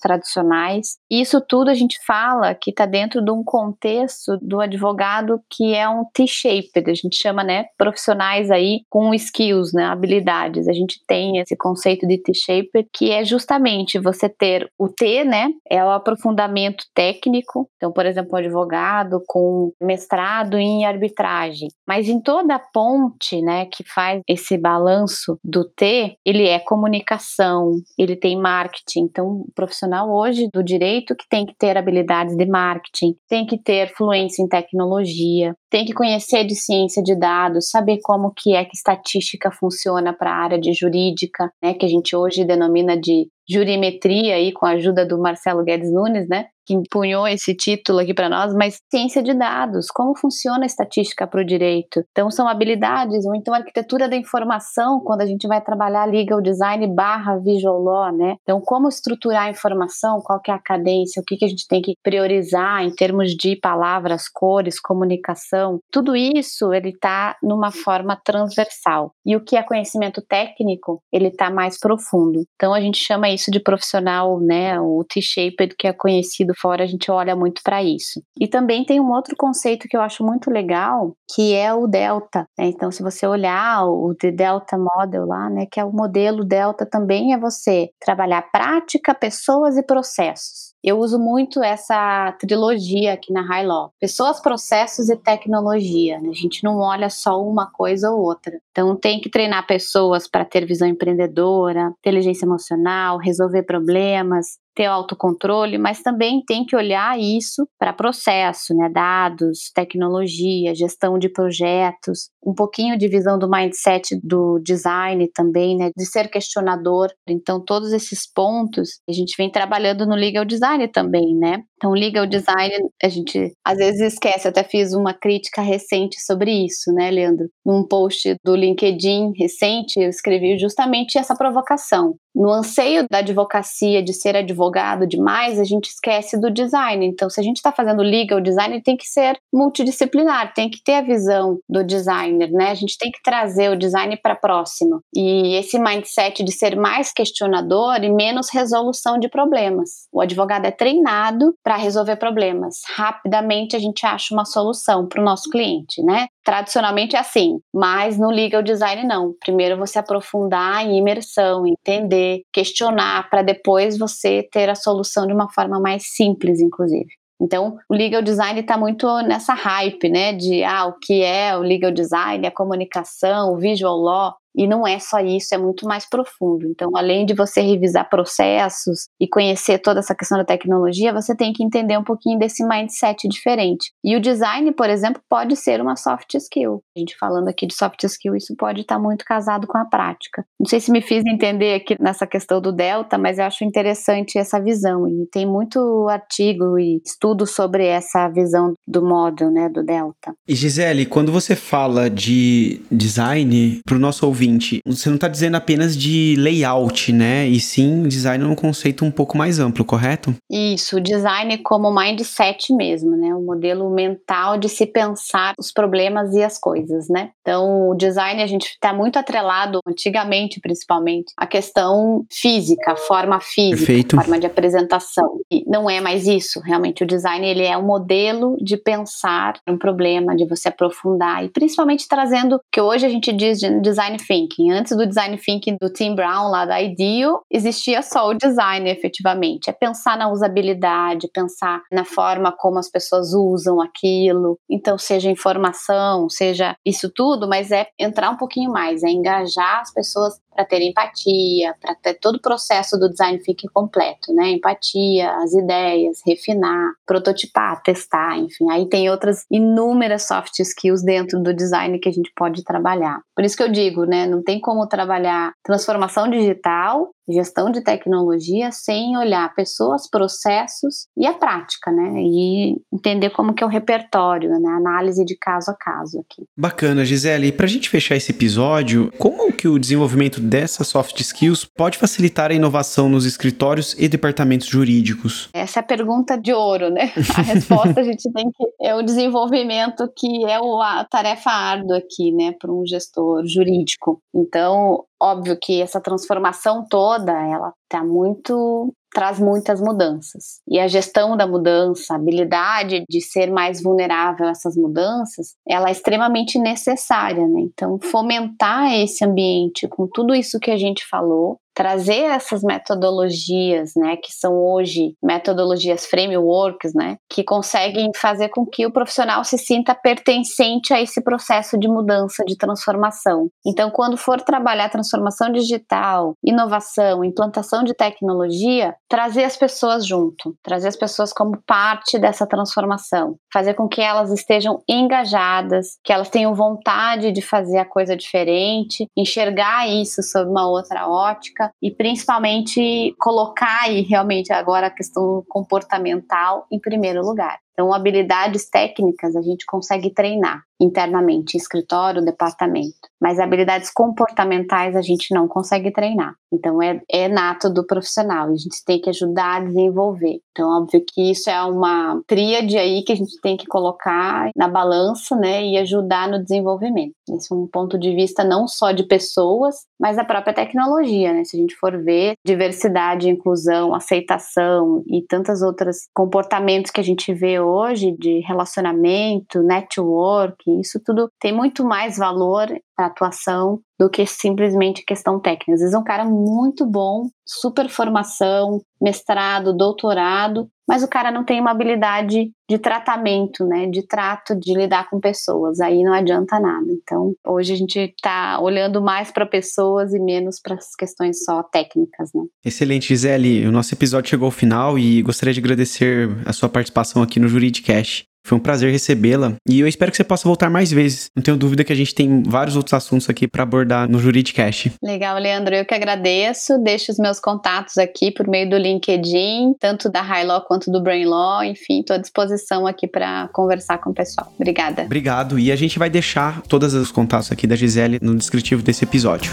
tradicionais. 0.00 0.96
Isso 1.10 1.40
tudo 1.40 1.70
a 1.70 1.74
gente 1.74 1.98
fala 2.06 2.54
que 2.54 2.70
está 2.70 2.86
dentro 2.86 3.22
de 3.22 3.30
um 3.30 3.42
contexto 3.42 4.38
do 4.40 4.60
advogado 4.60 5.40
que 5.50 5.74
é 5.74 5.88
um 5.88 6.04
T-shaped, 6.12 6.90
a 6.90 6.94
gente 6.94 7.16
chama, 7.16 7.44
né, 7.44 7.66
profissionais 7.76 8.50
aí 8.50 8.80
com 8.90 9.14
skills, 9.14 9.72
né, 9.72 9.84
habilidades. 9.84 10.68
A 10.68 10.72
gente 10.72 11.00
tem 11.06 11.38
esse 11.38 11.56
conceito 11.56 12.06
de 12.06 12.18
T-shaped 12.18 12.88
que 12.92 13.10
é 13.10 13.24
justamente 13.24 13.98
você 13.98 14.28
ter 14.28 14.68
o 14.78 14.88
T, 14.88 15.24
né, 15.24 15.48
é 15.68 15.82
o 15.84 15.90
aprofundamento 15.90 16.84
técnico. 16.94 17.68
Então, 17.76 17.92
por 17.92 18.06
exemplo, 18.06 18.30
um 18.34 18.38
advogado 18.38 19.22
com 19.26 19.72
mestrado 19.80 20.56
em 20.56 20.84
arbitragem, 20.84 21.68
mas 21.86 22.08
em 22.08 22.20
toda 22.20 22.54
a 22.54 22.58
ponte, 22.58 23.40
né, 23.42 23.66
que 23.66 23.84
faz 23.84 24.20
esse 24.28 24.56
balanço 24.56 25.38
do 25.44 25.64
T, 25.64 26.16
ele 26.24 26.48
é 26.48 26.58
comunicação, 26.58 27.72
ele 27.98 28.16
tem 28.16 28.40
marketing. 28.40 29.00
Então, 29.00 29.23
o 29.24 29.46
profissional 29.54 30.10
hoje 30.10 30.48
do 30.52 30.62
direito 30.62 31.14
que 31.16 31.26
tem 31.28 31.46
que 31.46 31.54
ter 31.56 31.76
habilidades 31.76 32.36
de 32.36 32.46
marketing, 32.46 33.14
tem 33.28 33.46
que 33.46 33.58
ter 33.58 33.92
fluência 33.94 34.42
em 34.42 34.48
tecnologia, 34.48 35.54
tem 35.70 35.84
que 35.84 35.92
conhecer 35.92 36.44
de 36.44 36.54
ciência 36.54 37.02
de 37.02 37.18
dados, 37.18 37.70
saber 37.70 37.98
como 38.02 38.32
que 38.36 38.54
é 38.54 38.64
que 38.64 38.76
estatística 38.76 39.50
funciona 39.50 40.12
para 40.12 40.30
a 40.30 40.44
área 40.44 40.60
de 40.60 40.72
jurídica, 40.72 41.50
né, 41.62 41.74
que 41.74 41.84
a 41.84 41.88
gente 41.88 42.14
hoje 42.14 42.44
denomina 42.44 42.98
de 42.98 43.28
jurimetria 43.48 44.36
aí 44.36 44.52
com 44.52 44.66
a 44.66 44.70
ajuda 44.70 45.06
do 45.06 45.18
Marcelo 45.18 45.64
Guedes 45.64 45.92
Nunes, 45.92 46.28
né? 46.28 46.46
que 46.66 46.74
empunhou 46.74 47.28
esse 47.28 47.54
título 47.54 47.98
aqui 47.98 48.14
para 48.14 48.28
nós, 48.28 48.54
mas 48.54 48.78
ciência 48.90 49.22
de 49.22 49.34
dados, 49.34 49.88
como 49.88 50.16
funciona 50.16 50.62
a 50.62 50.66
estatística 50.66 51.26
para 51.26 51.40
o 51.40 51.44
direito. 51.44 52.02
Então, 52.10 52.30
são 52.30 52.48
habilidades, 52.48 53.26
ou 53.26 53.34
então 53.34 53.54
arquitetura 53.54 54.08
da 54.08 54.16
informação, 54.16 55.00
quando 55.00 55.20
a 55.20 55.26
gente 55.26 55.46
vai 55.46 55.60
trabalhar 55.60 56.06
legal 56.06 56.40
design 56.40 56.86
barra 56.86 57.36
visual 57.38 57.82
law, 57.82 58.12
né? 58.12 58.36
Então, 58.42 58.60
como 58.60 58.88
estruturar 58.88 59.44
a 59.44 59.50
informação, 59.50 60.20
qual 60.24 60.40
que 60.40 60.50
é 60.50 60.54
a 60.54 60.58
cadência, 60.58 61.20
o 61.20 61.24
que, 61.24 61.36
que 61.36 61.44
a 61.44 61.48
gente 61.48 61.66
tem 61.68 61.82
que 61.82 61.94
priorizar 62.02 62.82
em 62.82 62.94
termos 62.94 63.32
de 63.32 63.56
palavras, 63.56 64.28
cores, 64.28 64.80
comunicação. 64.80 65.78
Tudo 65.90 66.16
isso, 66.16 66.72
ele 66.72 66.90
está 66.90 67.36
numa 67.42 67.70
forma 67.70 68.18
transversal. 68.24 69.12
E 69.26 69.36
o 69.36 69.44
que 69.44 69.56
é 69.56 69.62
conhecimento 69.62 70.22
técnico, 70.22 71.02
ele 71.12 71.28
está 71.28 71.50
mais 71.50 71.78
profundo. 71.78 72.42
Então, 72.54 72.72
a 72.72 72.80
gente 72.80 72.98
chama 72.98 73.28
isso 73.34 73.50
de 73.50 73.60
profissional, 73.60 74.40
né? 74.40 74.80
O 74.80 75.04
T-shaped, 75.04 75.74
que 75.76 75.86
é 75.86 75.92
conhecido 75.92 76.52
fora, 76.60 76.84
a 76.84 76.86
gente 76.86 77.10
olha 77.10 77.34
muito 77.34 77.60
para 77.62 77.82
isso. 77.82 78.22
E 78.40 78.48
também 78.48 78.84
tem 78.84 79.00
um 79.00 79.10
outro 79.10 79.34
conceito 79.36 79.88
que 79.88 79.96
eu 79.96 80.00
acho 80.00 80.24
muito 80.24 80.50
legal, 80.50 81.16
que 81.34 81.54
é 81.54 81.72
o 81.74 81.86
Delta. 81.86 82.46
Né? 82.58 82.66
Então, 82.66 82.90
se 82.90 83.02
você 83.02 83.26
olhar 83.26 83.84
o 83.86 84.14
The 84.14 84.30
Delta 84.30 84.76
Model 84.78 85.26
lá, 85.26 85.50
né, 85.50 85.66
que 85.70 85.80
é 85.80 85.84
o 85.84 85.92
modelo 85.92 86.44
Delta, 86.44 86.86
também 86.86 87.32
é 87.34 87.38
você 87.38 87.90
trabalhar 88.00 88.42
prática, 88.50 89.14
pessoas 89.14 89.76
e 89.76 89.82
processos. 89.82 90.73
Eu 90.84 90.98
uso 90.98 91.18
muito 91.18 91.62
essa 91.62 92.30
trilogia 92.32 93.14
aqui 93.14 93.32
na 93.32 93.40
High 93.40 93.66
Law. 93.66 93.90
Pessoas, 93.98 94.38
processos 94.38 95.08
e 95.08 95.16
tecnologia. 95.16 96.20
Né? 96.20 96.28
A 96.28 96.34
gente 96.34 96.62
não 96.62 96.76
olha 96.78 97.08
só 97.08 97.42
uma 97.42 97.70
coisa 97.70 98.10
ou 98.10 98.20
outra. 98.20 98.60
Então 98.70 98.94
tem 98.94 99.18
que 99.18 99.30
treinar 99.30 99.66
pessoas 99.66 100.28
para 100.28 100.44
ter 100.44 100.66
visão 100.66 100.86
empreendedora, 100.86 101.90
inteligência 102.00 102.44
emocional, 102.44 103.16
resolver 103.16 103.62
problemas, 103.62 104.58
ter 104.74 104.86
autocontrole, 104.86 105.78
mas 105.78 106.02
também 106.02 106.42
tem 106.44 106.64
que 106.64 106.76
olhar 106.76 107.18
isso 107.18 107.66
para 107.78 107.92
processo, 107.92 108.74
né? 108.74 108.88
Dados, 108.88 109.70
tecnologia, 109.74 110.74
gestão 110.74 111.18
de 111.18 111.28
projetos, 111.28 112.28
um 112.44 112.54
pouquinho 112.54 112.98
de 112.98 113.08
visão 113.08 113.38
do 113.38 113.48
mindset 113.48 114.18
do 114.22 114.58
design 114.60 115.28
também, 115.32 115.76
né? 115.76 115.90
De 115.96 116.04
ser 116.04 116.28
questionador. 116.28 117.08
Então, 117.28 117.62
todos 117.64 117.92
esses 117.92 118.30
pontos 118.32 119.00
a 119.08 119.12
gente 119.12 119.34
vem 119.36 119.50
trabalhando 119.50 120.06
no 120.06 120.14
legal 120.14 120.44
design 120.44 120.86
também, 120.88 121.34
né? 121.36 121.62
Então, 121.76 121.92
legal 121.92 122.26
design, 122.26 122.74
a 123.02 123.08
gente 123.08 123.52
às 123.64 123.78
vezes 123.78 124.00
esquece. 124.00 124.46
Eu 124.46 124.50
até 124.50 124.64
fiz 124.64 124.92
uma 124.94 125.14
crítica 125.14 125.62
recente 125.62 126.20
sobre 126.20 126.50
isso, 126.50 126.92
né, 126.92 127.10
Leandro? 127.10 127.48
Num 127.64 127.86
post 127.86 128.34
do 128.44 128.54
LinkedIn 128.56 129.32
recente, 129.38 130.00
eu 130.00 130.08
escrevi 130.08 130.58
justamente 130.58 131.18
essa 131.18 131.36
provocação. 131.36 132.14
No 132.34 132.52
anseio 132.52 133.06
da 133.08 133.18
advocacia 133.18 134.02
de 134.02 134.12
ser 134.12 134.36
advogado 134.36 135.06
demais, 135.06 135.60
a 135.60 135.64
gente 135.64 135.86
esquece 135.86 136.38
do 136.38 136.50
design. 136.50 137.06
Então, 137.06 137.30
se 137.30 137.40
a 137.40 137.42
gente 137.44 137.56
está 137.56 137.70
fazendo 137.70 138.02
legal 138.02 138.40
design, 138.40 138.82
tem 138.82 138.96
que 138.96 139.06
ser 139.06 139.38
multidisciplinar, 139.52 140.52
tem 140.52 140.68
que 140.68 140.82
ter 140.82 140.94
a 140.94 141.02
visão 141.02 141.58
do 141.68 141.84
designer, 141.84 142.50
né? 142.50 142.70
A 142.70 142.74
gente 142.74 142.98
tem 142.98 143.10
que 143.10 143.22
trazer 143.22 143.70
o 143.70 143.78
design 143.78 144.16
para 144.16 144.34
próximo. 144.34 145.00
E 145.14 145.54
esse 145.56 145.78
mindset 145.78 146.42
de 146.42 146.52
ser 146.52 146.76
mais 146.76 147.12
questionador 147.12 148.02
e 148.02 148.12
menos 148.12 148.50
resolução 148.50 149.18
de 149.18 149.28
problemas. 149.28 150.08
O 150.12 150.20
advogado 150.20 150.66
é 150.66 150.70
treinado 150.70 151.54
para 151.62 151.76
resolver 151.76 152.16
problemas. 152.16 152.80
Rapidamente 152.96 153.76
a 153.76 153.78
gente 153.78 154.04
acha 154.04 154.34
uma 154.34 154.44
solução 154.44 155.06
para 155.06 155.20
o 155.20 155.24
nosso 155.24 155.48
cliente, 155.50 156.02
né? 156.02 156.26
Tradicionalmente 156.44 157.16
é 157.16 157.18
assim, 157.18 157.58
mas 157.72 158.18
no 158.18 158.30
legal 158.30 158.62
design 158.62 159.02
não. 159.04 159.34
Primeiro 159.40 159.78
você 159.78 159.98
aprofundar 159.98 160.84
em 160.84 160.98
imersão, 160.98 161.66
entender, 161.66 162.42
questionar, 162.52 163.30
para 163.30 163.40
depois 163.42 163.96
você 163.96 164.46
ter 164.52 164.68
a 164.68 164.74
solução 164.74 165.26
de 165.26 165.32
uma 165.32 165.50
forma 165.50 165.80
mais 165.80 166.14
simples, 166.14 166.60
inclusive. 166.60 167.08
Então, 167.40 167.78
o 167.88 167.94
legal 167.94 168.22
design 168.22 168.60
está 168.60 168.76
muito 168.76 169.06
nessa 169.22 169.54
hype, 169.54 170.08
né? 170.08 170.32
De 170.32 170.62
ah, 170.62 170.86
o 170.86 170.98
que 170.98 171.22
é 171.22 171.56
o 171.56 171.60
legal 171.60 171.90
design, 171.90 172.46
a 172.46 172.50
comunicação, 172.50 173.54
o 173.54 173.58
visual 173.58 173.96
law. 173.96 174.34
E 174.56 174.66
não 174.66 174.86
é 174.86 174.98
só 174.98 175.20
isso, 175.20 175.54
é 175.54 175.58
muito 175.58 175.86
mais 175.86 176.08
profundo. 176.08 176.66
Então, 176.68 176.90
além 176.94 177.26
de 177.26 177.34
você 177.34 177.60
revisar 177.60 178.08
processos 178.08 179.06
e 179.20 179.26
conhecer 179.26 179.78
toda 179.78 180.00
essa 180.00 180.14
questão 180.14 180.38
da 180.38 180.44
tecnologia, 180.44 181.12
você 181.12 181.34
tem 181.34 181.52
que 181.52 181.64
entender 181.64 181.98
um 181.98 182.04
pouquinho 182.04 182.38
desse 182.38 182.64
mindset 182.66 183.28
diferente. 183.28 183.92
E 184.04 184.14
o 184.16 184.20
design, 184.20 184.70
por 184.72 184.88
exemplo, 184.88 185.20
pode 185.28 185.56
ser 185.56 185.80
uma 185.80 185.96
soft 185.96 186.34
skill. 186.34 186.82
A 186.96 187.00
gente 187.00 187.16
falando 187.18 187.48
aqui 187.48 187.66
de 187.66 187.74
soft 187.74 188.02
skill, 188.04 188.36
isso 188.36 188.54
pode 188.56 188.82
estar 188.82 188.98
muito 188.98 189.24
casado 189.24 189.66
com 189.66 189.76
a 189.78 189.84
prática. 189.84 190.44
Não 190.58 190.66
sei 190.66 190.80
se 190.80 190.92
me 190.92 191.02
fiz 191.02 191.24
entender 191.26 191.74
aqui 191.74 191.96
nessa 192.00 192.26
questão 192.26 192.60
do 192.60 192.72
Delta, 192.72 193.18
mas 193.18 193.38
eu 193.38 193.44
acho 193.44 193.64
interessante 193.64 194.38
essa 194.38 194.60
visão. 194.60 195.08
E 195.08 195.26
tem 195.32 195.46
muito 195.46 196.06
artigo 196.08 196.78
e 196.78 197.00
estudo 197.04 197.46
sobre 197.46 197.86
essa 197.86 198.28
visão 198.28 198.74
do 198.86 199.04
módulo, 199.04 199.50
né, 199.50 199.68
do 199.68 199.82
Delta. 199.82 200.34
E 200.46 200.54
Gisele, 200.54 201.06
quando 201.06 201.32
você 201.32 201.56
fala 201.56 202.08
de 202.08 202.80
design 202.90 203.80
para 203.84 203.96
o 203.96 203.98
nosso 203.98 204.26
ouvinte, 204.26 204.43
você 204.84 205.08
não 205.08 205.16
está 205.16 205.28
dizendo 205.28 205.56
apenas 205.56 205.96
de 205.96 206.36
layout, 206.38 207.12
né? 207.12 207.46
E 207.46 207.58
sim 207.60 208.02
design 208.04 208.44
num 208.44 208.54
conceito 208.54 209.04
um 209.04 209.10
pouco 209.10 209.36
mais 209.36 209.58
amplo, 209.58 209.84
correto? 209.84 210.34
Isso, 210.50 211.00
design 211.00 211.58
como 211.58 211.94
mindset 211.94 212.72
mesmo, 212.74 213.16
né? 213.16 213.34
O 213.34 213.40
modelo 213.40 213.90
mental 213.90 214.58
de 214.58 214.68
se 214.68 214.86
pensar 214.86 215.54
os 215.58 215.72
problemas 215.72 216.34
e 216.34 216.42
as 216.42 216.58
coisas, 216.58 217.08
né? 217.08 217.30
Então, 217.40 217.90
o 217.90 217.94
design 217.94 218.42
a 218.42 218.46
gente 218.46 218.66
está 218.66 218.92
muito 218.92 219.18
atrelado, 219.18 219.80
antigamente 219.86 220.60
principalmente, 220.60 221.32
a 221.36 221.46
questão 221.46 222.24
física, 222.30 222.92
a 222.92 222.96
forma 222.96 223.40
física, 223.40 223.76
Perfeito. 223.76 224.16
forma 224.16 224.38
de 224.38 224.46
apresentação. 224.46 225.40
E 225.50 225.64
não 225.68 225.88
é 225.88 226.00
mais 226.00 226.26
isso, 226.26 226.60
realmente 226.60 227.02
o 227.02 227.06
design 227.06 227.46
ele 227.46 227.62
é 227.62 227.76
um 227.76 227.86
modelo 227.86 228.56
de 228.60 228.76
pensar 228.76 229.54
um 229.68 229.76
problema, 229.76 230.36
de 230.36 230.46
você 230.46 230.68
aprofundar 230.68 231.44
e 231.44 231.48
principalmente 231.48 232.08
trazendo 232.08 232.60
que 232.72 232.80
hoje 232.80 233.06
a 233.06 233.08
gente 233.08 233.32
diz 233.32 233.58
de 233.58 233.80
design 233.80 234.16
thinking. 234.16 234.33
Antes 234.70 234.96
do 234.96 235.06
design 235.06 235.36
thinking 235.38 235.76
do 235.80 235.90
Tim 235.90 236.14
Brown 236.14 236.50
lá 236.50 236.64
da 236.64 236.80
Ideal, 236.80 237.42
existia 237.50 238.02
só 238.02 238.28
o 238.28 238.34
design 238.34 238.90
efetivamente. 238.90 239.70
É 239.70 239.72
pensar 239.72 240.16
na 240.16 240.30
usabilidade, 240.30 241.30
pensar 241.32 241.82
na 241.90 242.04
forma 242.04 242.52
como 242.52 242.78
as 242.78 242.90
pessoas 242.90 243.32
usam 243.32 243.80
aquilo. 243.80 244.58
Então, 244.68 244.98
seja 244.98 245.30
informação, 245.30 246.28
seja 246.28 246.76
isso 246.84 247.10
tudo, 247.14 247.48
mas 247.48 247.70
é 247.70 247.86
entrar 247.98 248.30
um 248.30 248.36
pouquinho 248.36 248.70
mais, 248.70 249.02
é 249.02 249.08
engajar 249.08 249.80
as 249.80 249.92
pessoas 249.92 250.34
para 250.54 250.64
ter 250.64 250.82
empatia, 250.82 251.74
para 251.80 251.94
ter 251.94 252.14
todo 252.14 252.36
o 252.36 252.40
processo 252.40 252.98
do 252.98 253.08
design 253.08 253.38
thinking 253.38 253.68
completo, 253.72 254.32
né? 254.32 254.50
Empatia, 254.50 255.30
as 255.36 255.52
ideias, 255.52 256.20
refinar, 256.26 256.92
prototipar, 257.06 257.82
testar, 257.82 258.38
enfim. 258.38 258.70
Aí 258.70 258.88
tem 258.88 259.10
outras 259.10 259.44
inúmeras 259.50 260.26
soft 260.26 260.58
skills 260.60 261.02
dentro 261.02 261.42
do 261.42 261.54
design 261.54 261.98
que 261.98 262.08
a 262.08 262.12
gente 262.12 262.32
pode 262.36 262.62
trabalhar. 262.64 263.20
Por 263.34 263.44
isso 263.44 263.56
que 263.56 263.62
eu 263.62 263.70
digo, 263.70 264.04
né? 264.04 264.26
Não 264.26 264.42
tem 264.42 264.60
como 264.60 264.86
trabalhar 264.86 265.52
transformação 265.62 266.28
digital 266.28 267.10
gestão 267.28 267.70
de 267.70 267.82
tecnologia 267.82 268.70
sem 268.70 269.16
olhar 269.16 269.54
pessoas, 269.54 270.08
processos 270.08 271.06
e 271.16 271.26
a 271.26 271.32
prática, 271.32 271.90
né? 271.90 272.20
E 272.22 272.76
entender 272.92 273.30
como 273.30 273.54
que 273.54 273.62
é 273.62 273.66
o 273.66 273.70
repertório, 273.70 274.50
né? 274.50 274.70
Análise 274.76 275.24
de 275.24 275.36
caso 275.36 275.70
a 275.70 275.74
caso 275.74 276.20
aqui. 276.20 276.44
Bacana, 276.56 277.04
Gisele. 277.04 277.48
E 277.48 277.52
para 277.52 277.66
a 277.66 277.68
gente 277.68 277.88
fechar 277.88 278.16
esse 278.16 278.32
episódio, 278.32 279.12
como 279.18 279.52
que 279.52 279.68
o 279.68 279.78
desenvolvimento 279.78 280.40
dessas 280.40 280.88
soft 280.88 281.18
skills 281.20 281.64
pode 281.64 281.98
facilitar 281.98 282.50
a 282.50 282.54
inovação 282.54 283.08
nos 283.08 283.24
escritórios 283.24 283.94
e 283.98 284.08
departamentos 284.08 284.66
jurídicos? 284.66 285.48
Essa 285.52 285.80
é 285.80 285.82
a 285.82 285.84
pergunta 285.84 286.36
de 286.36 286.52
ouro, 286.52 286.90
né? 286.90 287.12
A 287.36 287.42
resposta 287.42 288.00
a 288.00 288.04
gente 288.04 288.30
tem 288.32 288.50
que 288.50 288.64
é 288.80 288.94
o 288.94 289.02
desenvolvimento 289.02 290.08
que 290.16 290.44
é 290.44 290.56
a 290.56 291.06
tarefa 291.10 291.50
árdua 291.50 291.98
aqui, 291.98 292.32
né, 292.32 292.54
para 292.58 292.72
um 292.72 292.86
gestor 292.86 293.44
jurídico. 293.46 294.20
Então, 294.34 295.04
óbvio 295.20 295.58
que 295.60 295.80
essa 295.80 296.00
transformação 296.00 296.86
toda, 296.88 297.32
ela 297.32 297.72
está 297.84 298.04
muito 298.04 298.92
traz 299.14 299.38
muitas 299.38 299.80
mudanças. 299.80 300.60
E 300.68 300.80
a 300.80 300.88
gestão 300.88 301.36
da 301.36 301.46
mudança, 301.46 302.12
a 302.12 302.16
habilidade 302.16 303.04
de 303.08 303.20
ser 303.20 303.48
mais 303.50 303.80
vulnerável 303.80 304.48
a 304.48 304.50
essas 304.50 304.76
mudanças, 304.76 305.54
ela 305.66 305.88
é 305.88 305.92
extremamente 305.92 306.58
necessária, 306.58 307.46
né? 307.46 307.60
Então, 307.60 307.96
fomentar 308.00 308.92
esse 308.92 309.24
ambiente 309.24 309.86
com 309.86 310.08
tudo 310.08 310.34
isso 310.34 310.58
que 310.58 310.70
a 310.70 310.76
gente 310.76 311.06
falou, 311.08 311.58
trazer 311.74 312.24
essas 312.24 312.62
metodologias, 312.62 313.92
né, 313.96 314.16
que 314.16 314.32
são 314.32 314.54
hoje 314.54 315.14
metodologias 315.22 316.06
frameworks, 316.06 316.94
né, 316.94 317.16
que 317.28 317.42
conseguem 317.42 318.10
fazer 318.16 318.48
com 318.48 318.64
que 318.64 318.86
o 318.86 318.92
profissional 318.92 319.44
se 319.44 319.58
sinta 319.58 319.94
pertencente 319.94 320.94
a 320.94 321.00
esse 321.00 321.22
processo 321.22 321.78
de 321.78 321.88
mudança, 321.88 322.44
de 322.44 322.56
transformação. 322.56 323.48
Então, 323.66 323.90
quando 323.90 324.16
for 324.16 324.40
trabalhar 324.40 324.88
transformação 324.88 325.50
digital, 325.50 326.34
inovação, 326.42 327.24
implantação 327.24 327.82
de 327.82 327.94
tecnologia, 327.94 328.94
trazer 329.08 329.44
as 329.44 329.56
pessoas 329.56 330.06
junto, 330.06 330.56
trazer 330.62 330.88
as 330.88 330.96
pessoas 330.96 331.32
como 331.32 331.60
parte 331.66 332.18
dessa 332.18 332.46
transformação, 332.46 333.36
fazer 333.52 333.74
com 333.74 333.88
que 333.88 334.00
elas 334.00 334.30
estejam 334.30 334.80
engajadas, 334.88 335.98
que 336.04 336.12
elas 336.12 336.28
tenham 336.28 336.54
vontade 336.54 337.32
de 337.32 337.42
fazer 337.42 337.78
a 337.78 337.84
coisa 337.84 338.16
diferente, 338.16 339.08
enxergar 339.16 339.88
isso 339.88 340.22
sob 340.22 340.50
uma 340.50 340.68
outra 340.68 341.08
ótica 341.08 341.63
e 341.82 341.90
principalmente 341.90 343.14
colocar 343.18 343.82
aí 343.82 344.02
realmente 344.02 344.52
agora 344.52 344.86
a 344.88 344.94
questão 344.94 345.44
comportamental 345.48 346.66
em 346.70 346.80
primeiro 346.80 347.22
lugar. 347.22 347.58
Então, 347.74 347.92
habilidades 347.92 348.70
técnicas 348.70 349.34
a 349.36 349.42
gente 349.42 349.66
consegue 349.66 350.10
treinar 350.10 350.62
internamente, 350.80 351.56
escritório, 351.56 352.24
departamento. 352.24 352.94
Mas 353.20 353.38
habilidades 353.38 353.90
comportamentais 353.92 354.96
a 354.96 355.02
gente 355.02 355.32
não 355.34 355.48
consegue 355.48 355.90
treinar. 355.90 356.34
Então, 356.52 356.80
é, 356.82 357.00
é 357.10 357.28
nato 357.28 357.68
do 357.72 357.86
profissional 357.86 358.48
a 358.48 358.56
gente 358.56 358.84
tem 358.84 359.00
que 359.00 359.10
ajudar 359.10 359.56
a 359.56 359.64
desenvolver. 359.64 360.40
Então, 360.50 360.68
óbvio 360.68 361.04
que 361.06 361.30
isso 361.30 361.50
é 361.50 361.62
uma 361.62 362.20
tríade 362.26 362.76
aí 362.76 363.02
que 363.02 363.12
a 363.12 363.16
gente 363.16 363.40
tem 363.40 363.56
que 363.56 363.66
colocar 363.66 364.50
na 364.56 364.68
balança, 364.68 365.34
né, 365.36 365.64
e 365.64 365.78
ajudar 365.78 366.28
no 366.28 366.42
desenvolvimento. 366.42 367.12
Esse 367.28 367.52
é 367.52 367.56
um 367.56 367.66
ponto 367.66 367.98
de 367.98 368.14
vista 368.14 368.44
não 368.44 368.68
só 368.68 368.92
de 368.92 369.04
pessoas, 369.04 369.76
mas 369.98 370.16
da 370.16 370.24
própria 370.24 370.54
tecnologia, 370.54 371.32
né? 371.32 371.44
Se 371.44 371.56
a 371.56 371.60
gente 371.60 371.74
for 371.76 371.96
ver 372.02 372.34
diversidade, 372.44 373.28
inclusão, 373.28 373.94
aceitação 373.94 375.02
e 375.06 375.22
tantas 375.22 375.62
outras 375.62 376.08
comportamentos 376.14 376.90
que 376.90 377.00
a 377.00 377.04
gente 377.04 377.32
vê 377.32 377.58
hoje 377.64 378.14
de 378.18 378.40
relacionamento, 378.40 379.62
network, 379.62 380.64
isso 380.80 381.00
tudo 381.04 381.30
tem 381.40 381.52
muito 381.52 381.84
mais 381.84 382.16
valor 382.16 382.68
para 382.96 383.06
atuação 383.06 383.80
do 383.98 384.10
que 384.10 384.26
simplesmente 384.26 385.04
questão 385.04 385.40
técnica. 385.40 385.74
Às 385.74 385.80
vezes 385.80 385.94
é 385.94 385.98
um 385.98 386.04
cara 386.04 386.24
muito 386.24 386.84
bom, 386.84 387.28
super 387.46 387.88
formação, 387.88 388.80
mestrado, 389.00 389.76
doutorado, 389.76 390.68
mas 390.86 391.02
o 391.02 391.08
cara 391.08 391.30
não 391.30 391.44
tem 391.44 391.60
uma 391.60 391.70
habilidade 391.70 392.50
de 392.68 392.78
tratamento, 392.78 393.64
né, 393.66 393.86
de 393.86 394.06
trato, 394.06 394.54
de 394.58 394.74
lidar 394.74 395.08
com 395.08 395.18
pessoas. 395.20 395.80
Aí 395.80 396.02
não 396.02 396.12
adianta 396.12 396.60
nada. 396.60 396.86
Então, 396.90 397.34
hoje 397.46 397.72
a 397.72 397.76
gente 397.76 397.98
está 397.98 398.60
olhando 398.60 399.00
mais 399.00 399.30
para 399.30 399.46
pessoas 399.46 400.12
e 400.12 400.18
menos 400.18 400.60
para 400.60 400.74
as 400.74 400.94
questões 400.94 401.44
só 401.44 401.62
técnicas, 401.62 402.30
né? 402.34 402.42
Excelente, 402.64 403.08
Gisele. 403.08 403.66
O 403.66 403.72
nosso 403.72 403.94
episódio 403.94 404.30
chegou 404.30 404.46
ao 404.46 404.52
final 404.52 404.98
e 404.98 405.22
gostaria 405.22 405.54
de 405.54 405.60
agradecer 405.60 406.28
a 406.44 406.52
sua 406.52 406.68
participação 406.68 407.22
aqui 407.22 407.40
no 407.40 407.48
Juridicast. 407.48 408.26
Foi 408.46 408.58
um 408.58 408.60
prazer 408.60 408.92
recebê-la 408.92 409.54
e 409.66 409.80
eu 409.80 409.88
espero 409.88 410.10
que 410.10 410.16
você 410.18 410.24
possa 410.24 410.46
voltar 410.46 410.68
mais 410.68 410.92
vezes. 410.92 411.30
Não 411.34 411.42
tenho 411.42 411.56
dúvida 411.56 411.82
que 411.82 411.92
a 411.92 411.96
gente 411.96 412.14
tem 412.14 412.42
vários 412.42 412.76
outros 412.76 412.92
assuntos 412.92 413.28
aqui 413.30 413.48
para 413.48 413.62
abordar 413.62 414.08
no 414.08 414.18
Juridicast. 414.18 414.92
Legal, 415.02 415.38
Leandro. 415.38 415.74
Eu 415.74 415.84
que 415.84 415.94
agradeço. 415.94 416.78
Deixo 416.78 417.10
os 417.10 417.18
meus 417.18 417.40
contatos 417.40 417.96
aqui 417.96 418.30
por 418.30 418.46
meio 418.46 418.68
do 418.68 418.76
LinkedIn, 418.76 419.74
tanto 419.80 420.10
da 420.10 420.20
High 420.20 420.44
Law 420.44 420.60
quanto 420.60 420.90
do 420.90 421.02
Brain 421.02 421.24
Law. 421.24 421.64
Enfim, 421.64 422.00
estou 422.00 422.16
à 422.16 422.18
disposição 422.18 422.86
aqui 422.86 423.06
para 423.06 423.48
conversar 423.48 423.96
com 423.98 424.10
o 424.10 424.14
pessoal. 424.14 424.52
Obrigada. 424.56 425.02
Obrigado. 425.04 425.58
E 425.58 425.72
a 425.72 425.76
gente 425.76 425.98
vai 425.98 426.10
deixar 426.10 426.60
todos 426.62 426.92
os 426.92 427.10
contatos 427.10 427.50
aqui 427.50 427.66
da 427.66 427.74
Gisele 427.74 428.18
no 428.20 428.36
descritivo 428.36 428.82
desse 428.82 429.04
episódio. 429.04 429.52